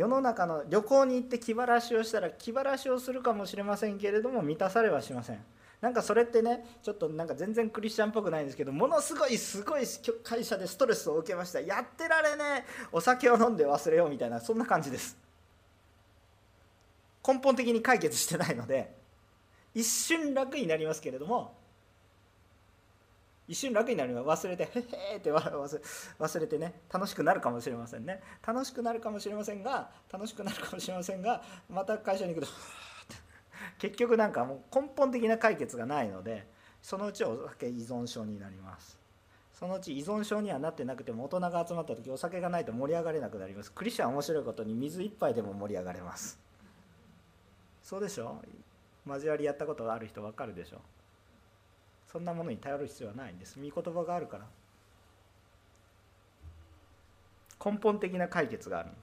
[0.00, 5.44] 世の中の旅行に行って気晴らしをしたら気晴らしをするかもしれませんけれども満たされはしません。
[5.82, 9.82] なんかそれってねちょっとなんか全然クリスチャンっぽくないんですけどものすごいすごい
[10.22, 11.60] 会社でストレスを受けました。
[11.60, 12.88] やってられねえ。
[12.92, 15.18] お酒を飲んで忘れようみたいなそんな感じです。
[17.26, 18.94] 根本的に解決してないので
[19.74, 21.59] 一瞬楽になりますけれども
[23.50, 24.46] 一瞬楽になります。
[24.46, 28.22] 忘れてへへって忘れてね楽しくなるかもしれませんね。
[28.46, 32.52] 楽しくなるかもしれませんが楽しくなるかもしれませんがまた会社に行くと
[33.78, 36.46] 結局なんかもう根本的な解決がないので
[36.80, 39.00] そのうちお酒依存症になります。
[39.52, 43.72] そのうち依存症にはなってなくても大人が集まった時お酒がないと盛り上がれなくなります。
[43.72, 46.38] クリスチャン面白いことに水一杯でも盛り上がれます。
[47.82, 48.40] そうでしょ？
[49.06, 50.78] 交わりやったことがある人分かるでしょ？
[52.10, 53.58] そんなものに頼る必要はないんです。
[53.60, 54.46] 御言葉があるから。
[57.64, 58.98] 根本的な解決があるんで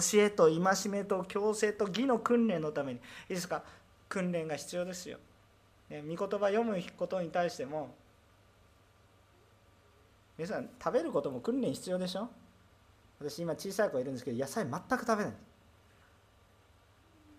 [0.00, 0.12] す。
[0.12, 2.98] 教えと戒めと強制と義の訓練のために。
[2.98, 3.62] いいですか？
[4.08, 5.18] 訓練が必要ですよ、
[5.90, 7.94] ね、御言葉読むことに対しても
[10.38, 12.30] 皆さん食べることも訓練必要でしょ？
[13.20, 15.32] 私今小さい子いるんですけど野菜全く食べない。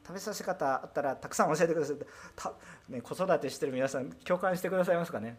[0.09, 1.97] 食べさせ方あったらたくさん教えてください。
[2.35, 2.53] た、
[2.89, 5.37] ね、子育てしてる皆さん共感してくださいますかね。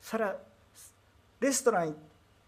[0.00, 0.36] サラ
[1.40, 1.94] レストラン行っ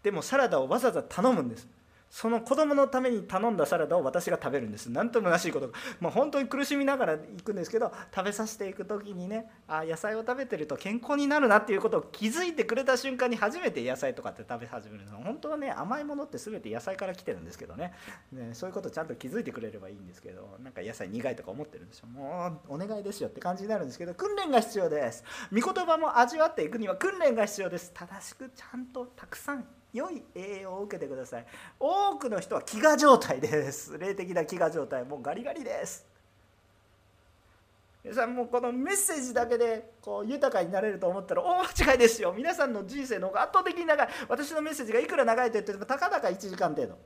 [0.01, 1.67] てもサラダをわざわざ頼むんです。
[2.11, 4.87] その子供のために頼んだサラダを私が食べるんです。
[4.87, 5.73] 何とむなしいことが。
[6.01, 15.19] まあ、本当に苦しみながら行くんですけど食べさせていく時にねあ野菜を食べてると健康になるなっていうことを気づいてくれた瞬間に初めて野菜とかって食べ始めるの。
[15.19, 17.93] 本当はね甘いものって全て野菜から来てるんですけどね。
[18.33, 25.23] ねそういうことちゃんと気づいてくれればいいんですけどなんか野菜苦いとか思ってるんでしょもうお願いですよって感じになるんですけど訓練が必要です。
[25.53, 27.91] 御言葉も味わっていくには訓練が必要です。
[27.93, 31.45] 正しくちゃんとたくさん良い栄養を受けてください。
[31.79, 33.97] 多くの人は飢餓状態です。
[33.97, 35.03] 霊的な飢餓状態。
[35.03, 36.05] もうガリガリです。
[38.03, 42.33] 皆さんもうこのメッセージだけでこう豊かになれると思ったら大間違いですよ。
[42.35, 44.09] 皆さんの人生の方が圧倒的に長い。
[44.27, 46.97] 私のメッセージがいくら長いと言ってもたかだか1時間程度。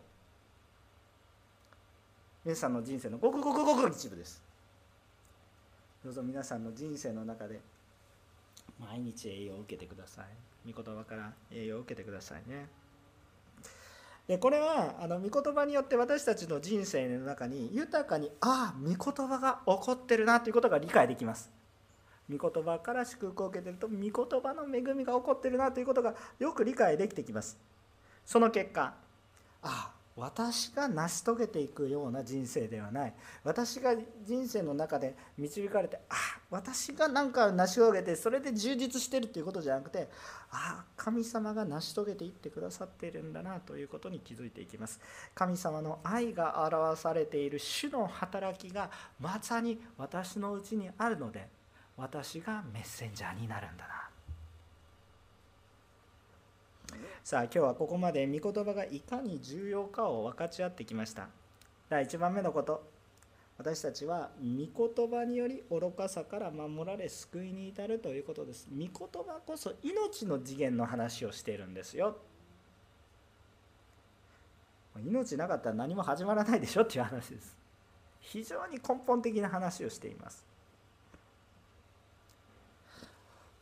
[2.46, 4.42] 皆さんの人生のごくごくごく一部です。
[6.04, 7.60] どうぞ皆さんの人生の中で
[8.80, 10.72] 毎日栄養を受けてください。
[10.72, 12.68] 御言葉から栄養を受けてくださいね。
[14.28, 21.52] でこれはあの御言葉によって私たちの人生の中に豊かにああ御言葉が起こってるなということが理解できます。
[22.28, 27.58] 御言葉から祝福を受けてると御言葉の恵みが起こってるなということがよく理解できてきます。
[28.26, 28.96] その結果
[29.62, 33.14] ああ私が成し遂げていくような人生ではない。
[33.44, 33.94] 私が
[34.24, 36.16] 人生の中で導かれてあ
[36.50, 40.08] 私が何か成し遂げてそれで充実してるっていうことじゃなくて
[40.52, 45.02] あ神様が成し遂げていってくださっているんだなということに気づいていきます。
[45.34, 48.90] 神様の愛が表されている主の働きが
[49.20, 51.50] まさに私のうちにあるので
[51.98, 54.05] 私がメッセンジャーになるんだな。
[57.24, 61.30] さあ今日はここまで御言葉がいかに重要かを分かち合ってきました。
[61.90, 62.96] 第1番目のこと。
[63.58, 68.68] 私たちは御言葉により愚かさから守られ救いに至るということです。
[68.70, 72.18] 御言葉こそ命の次元の話をしているんですよ。
[75.04, 77.56] 命なかったら何も始まらないでしょっていう話です。
[78.20, 80.46] 非常に根本的な話をしています。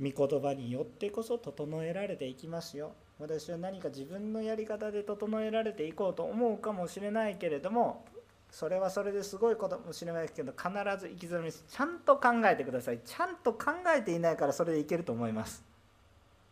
[0.01, 2.93] 御言葉によってこそ整えられていきますよ。
[3.19, 8.05] 私は何か自分のやり方で整えられていこうと思うかもしれないけれども
[8.51, 12.99] それはそれですごいことかもしれないけど必ず生きづらみですちゃんと考えてください。
[13.03, 15.63] ちゃんと考えていないからそれでいけると思います。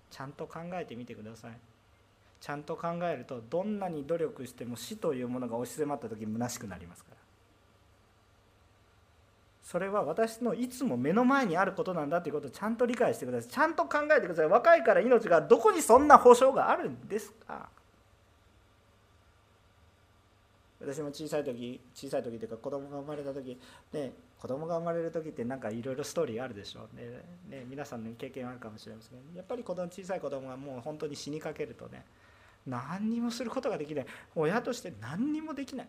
[0.09, 1.51] ちゃんと考えてみてください。
[2.39, 7.20] ちゃんと考えるとどんなに努力しても死というものが押し迫った時虚しくなりますから。
[9.72, 13.49] それは私のいつも目の前にあることなんだということをちゃんと理解してください。
[13.49, 14.47] ちゃんと考えてください。
[14.47, 17.69] 若いから命がどこにそんな保証があるんですか？
[20.82, 23.57] 私も小さい時小さい時というか子供が生まれた時
[23.93, 27.03] ね子供が生まれる時ってなんかいろいろストーリーあるでしょうね。
[27.49, 32.03] ね皆さんの経験あるかもしれませんやっぱり子供小さい子供がもう本当に死にかけるとね
[32.67, 34.05] 何にもすることができない。
[34.36, 35.88] 親として何にもできない。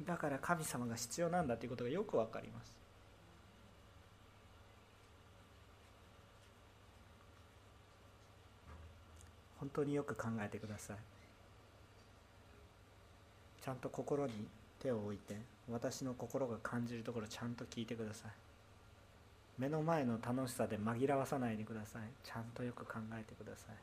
[0.00, 2.72] だから神様が必要なんだということがよくわかります。
[9.60, 10.96] 本当によく考えてください。
[13.62, 14.32] ちゃんと心に
[14.78, 15.36] 手を置いて
[15.70, 18.30] 私の心が感じるところちゃんと聞いてください。
[19.56, 22.02] 目の前の楽しさで紛らわさないでください。
[22.24, 23.76] ちゃんとよく考えてください。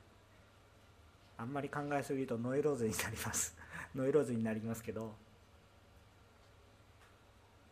[1.38, 3.58] あんまり考えすぎるとノイローゼになります。
[3.96, 5.16] ノイローゼになりますけど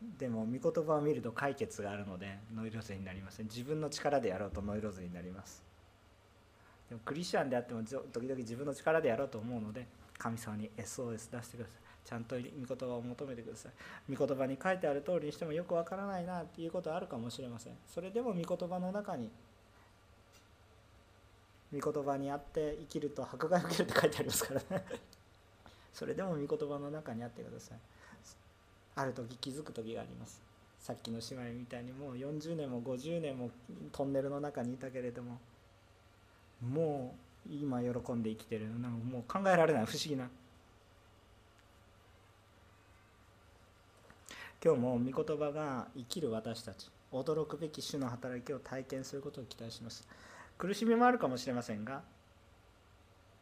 [0.01, 5.63] でも御言葉を見ると解決があるのでノイローゼになりません自分の力でやろうとノイローゼになります。
[6.89, 9.87] でもクリスチャンであっても時々自分の力でやろうと思うので
[10.17, 11.89] 神様に SOS 出してください。
[12.05, 14.15] ちゃんと御言葉を求めてください。
[14.15, 17.73] 御言葉に書いてある通りにしてもよくわからないなっていうことはあるかもしれません。
[17.85, 19.29] それでも御言葉の中に
[21.77, 24.85] 御言葉にあって生きると迫害を受けるって書いてありますからね。
[25.93, 27.79] それでも御言葉の中にあってください。
[28.99, 30.41] ある時気づく時があります。
[30.81, 33.49] さっきの姉妹みたいにもう40年も50年も
[33.91, 35.37] トンネルの中にいたけれども
[36.61, 40.29] もう今喜んで生きてるなんかもう考えられない不思議な。
[44.61, 50.05] 今日も御言葉が生きる私たち驚くべき主の働きを体験することを期待します。
[50.57, 52.01] 苦しみもあるかもしれませんが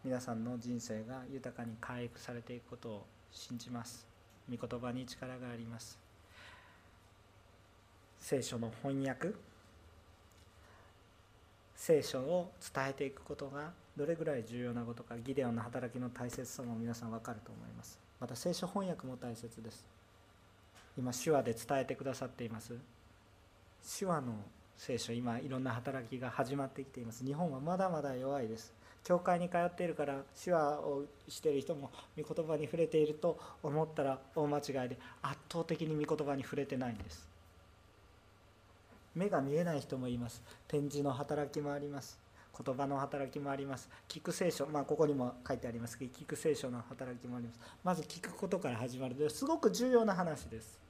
[0.06, 4.17] 皆さんの人生が豊かに回復されていくことを信じます。
[4.50, 5.98] 御言葉に力があります。
[8.20, 9.34] 聖書の翻訳。
[11.76, 18.00] 聖書を伝えていくことがどれぐらい重要なことかギデオンの働きの大切さも皆さん分かると思います。
[18.20, 19.88] また聖書翻訳も大切です。
[20.98, 22.74] 今手話で伝えてくださっています。
[23.98, 24.34] 手話の
[24.78, 27.24] 聖書今いろんな働きが始まってきています。
[27.24, 28.74] 日本はまだまだ弱いです。
[29.08, 31.92] 教会に通っているから手話をしている人も
[32.22, 37.26] 御言葉に触れていると思ったら大間違いで圧倒的に御言葉に触れてないんです。
[39.16, 40.44] 目が見えない人もいます。
[40.68, 42.20] 展示の働きもあります。
[42.66, 43.90] 言葉の働きもあります。
[44.10, 47.60] 聞く聖書まあここにも書いてありますけど聞く聖書の働きもあります。
[47.86, 49.18] まず聞くことから始まる。
[49.18, 50.87] ですごく重要な話です。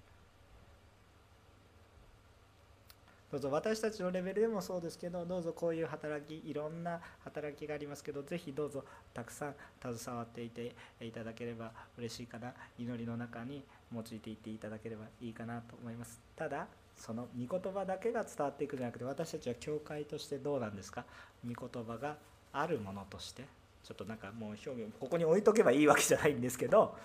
[3.30, 12.53] どうぞ私たちのレベルでもそうですけどどうぞこういう働きいろんな働きがありますけどぜひどうぞたくさん携わっていていただければ嬉しいかな。
[12.80, 16.21] 祈りの中に用いていっていただければいいかなと思います。
[16.38, 21.03] ただその御言葉だけが伝わっていくんじゃなくて私たちは教会としてどうなんですか？
[21.45, 22.15] 御言葉が
[22.53, 23.43] あるものとして
[23.84, 26.95] ちょっとなんかもう表現ここに置いとけばいいわけじゃないんですけど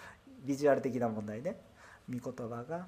[0.45, 1.57] ビジュアル的な問題で
[2.09, 2.87] 御言葉が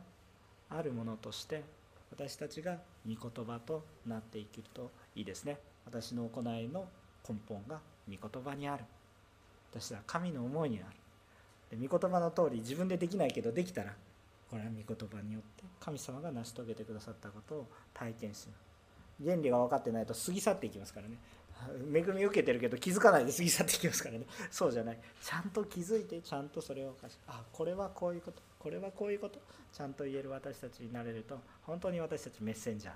[0.70, 1.62] あるものとして
[2.10, 5.58] 私たちが御言葉となっていけるといいですね。
[5.84, 6.86] 私の行いの
[7.28, 8.84] 根本が御言葉にある。
[9.72, 10.90] 私は神の思いにあ
[11.70, 11.78] る。
[11.78, 13.92] で御言葉の通り自分でできないけどできたら
[14.50, 18.52] これは御言葉によって神様が成し遂げてくださったことを体験する。
[19.24, 21.16] 原理が分かってないと過ぎ去っていきますからね。
[21.92, 24.26] 恵み受けてるけど気づかないで過ぎ去っていきますからね。
[24.50, 24.98] そうじゃない。
[25.22, 26.94] ちゃんと気づいてちゃんとそれを
[27.26, 28.42] あこれはこういうこと。
[28.64, 29.38] これはこういうこと？
[29.72, 31.38] ちゃんと言える私たちになれると。
[31.64, 32.94] 本当に私たちメッセンジャー。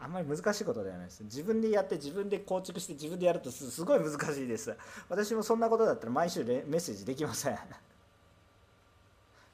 [0.00, 1.22] あんまり難しいことではないです。
[1.22, 4.76] 自分でやって自分で構築して自分でやるとすごい難しいです。
[5.08, 7.58] 私もそんなことだったら毎週メッセージできません。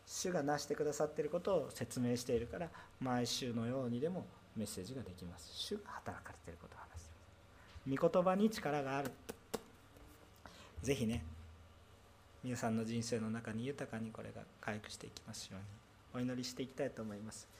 [0.07, 2.69] 主が成してくださっていることを説明しているから
[3.01, 4.25] 毎週のようにでも
[4.57, 5.51] メッセージができます。
[5.53, 7.11] 主が働かれていることを話して
[7.87, 8.03] ます。
[8.03, 9.11] 御言葉に力がある。
[10.83, 11.23] ぜひね
[12.43, 15.59] 皆さんの人生の中に豊かにこれが回復していきますよ
[16.15, 17.47] うにお祈りしていきたいと思います。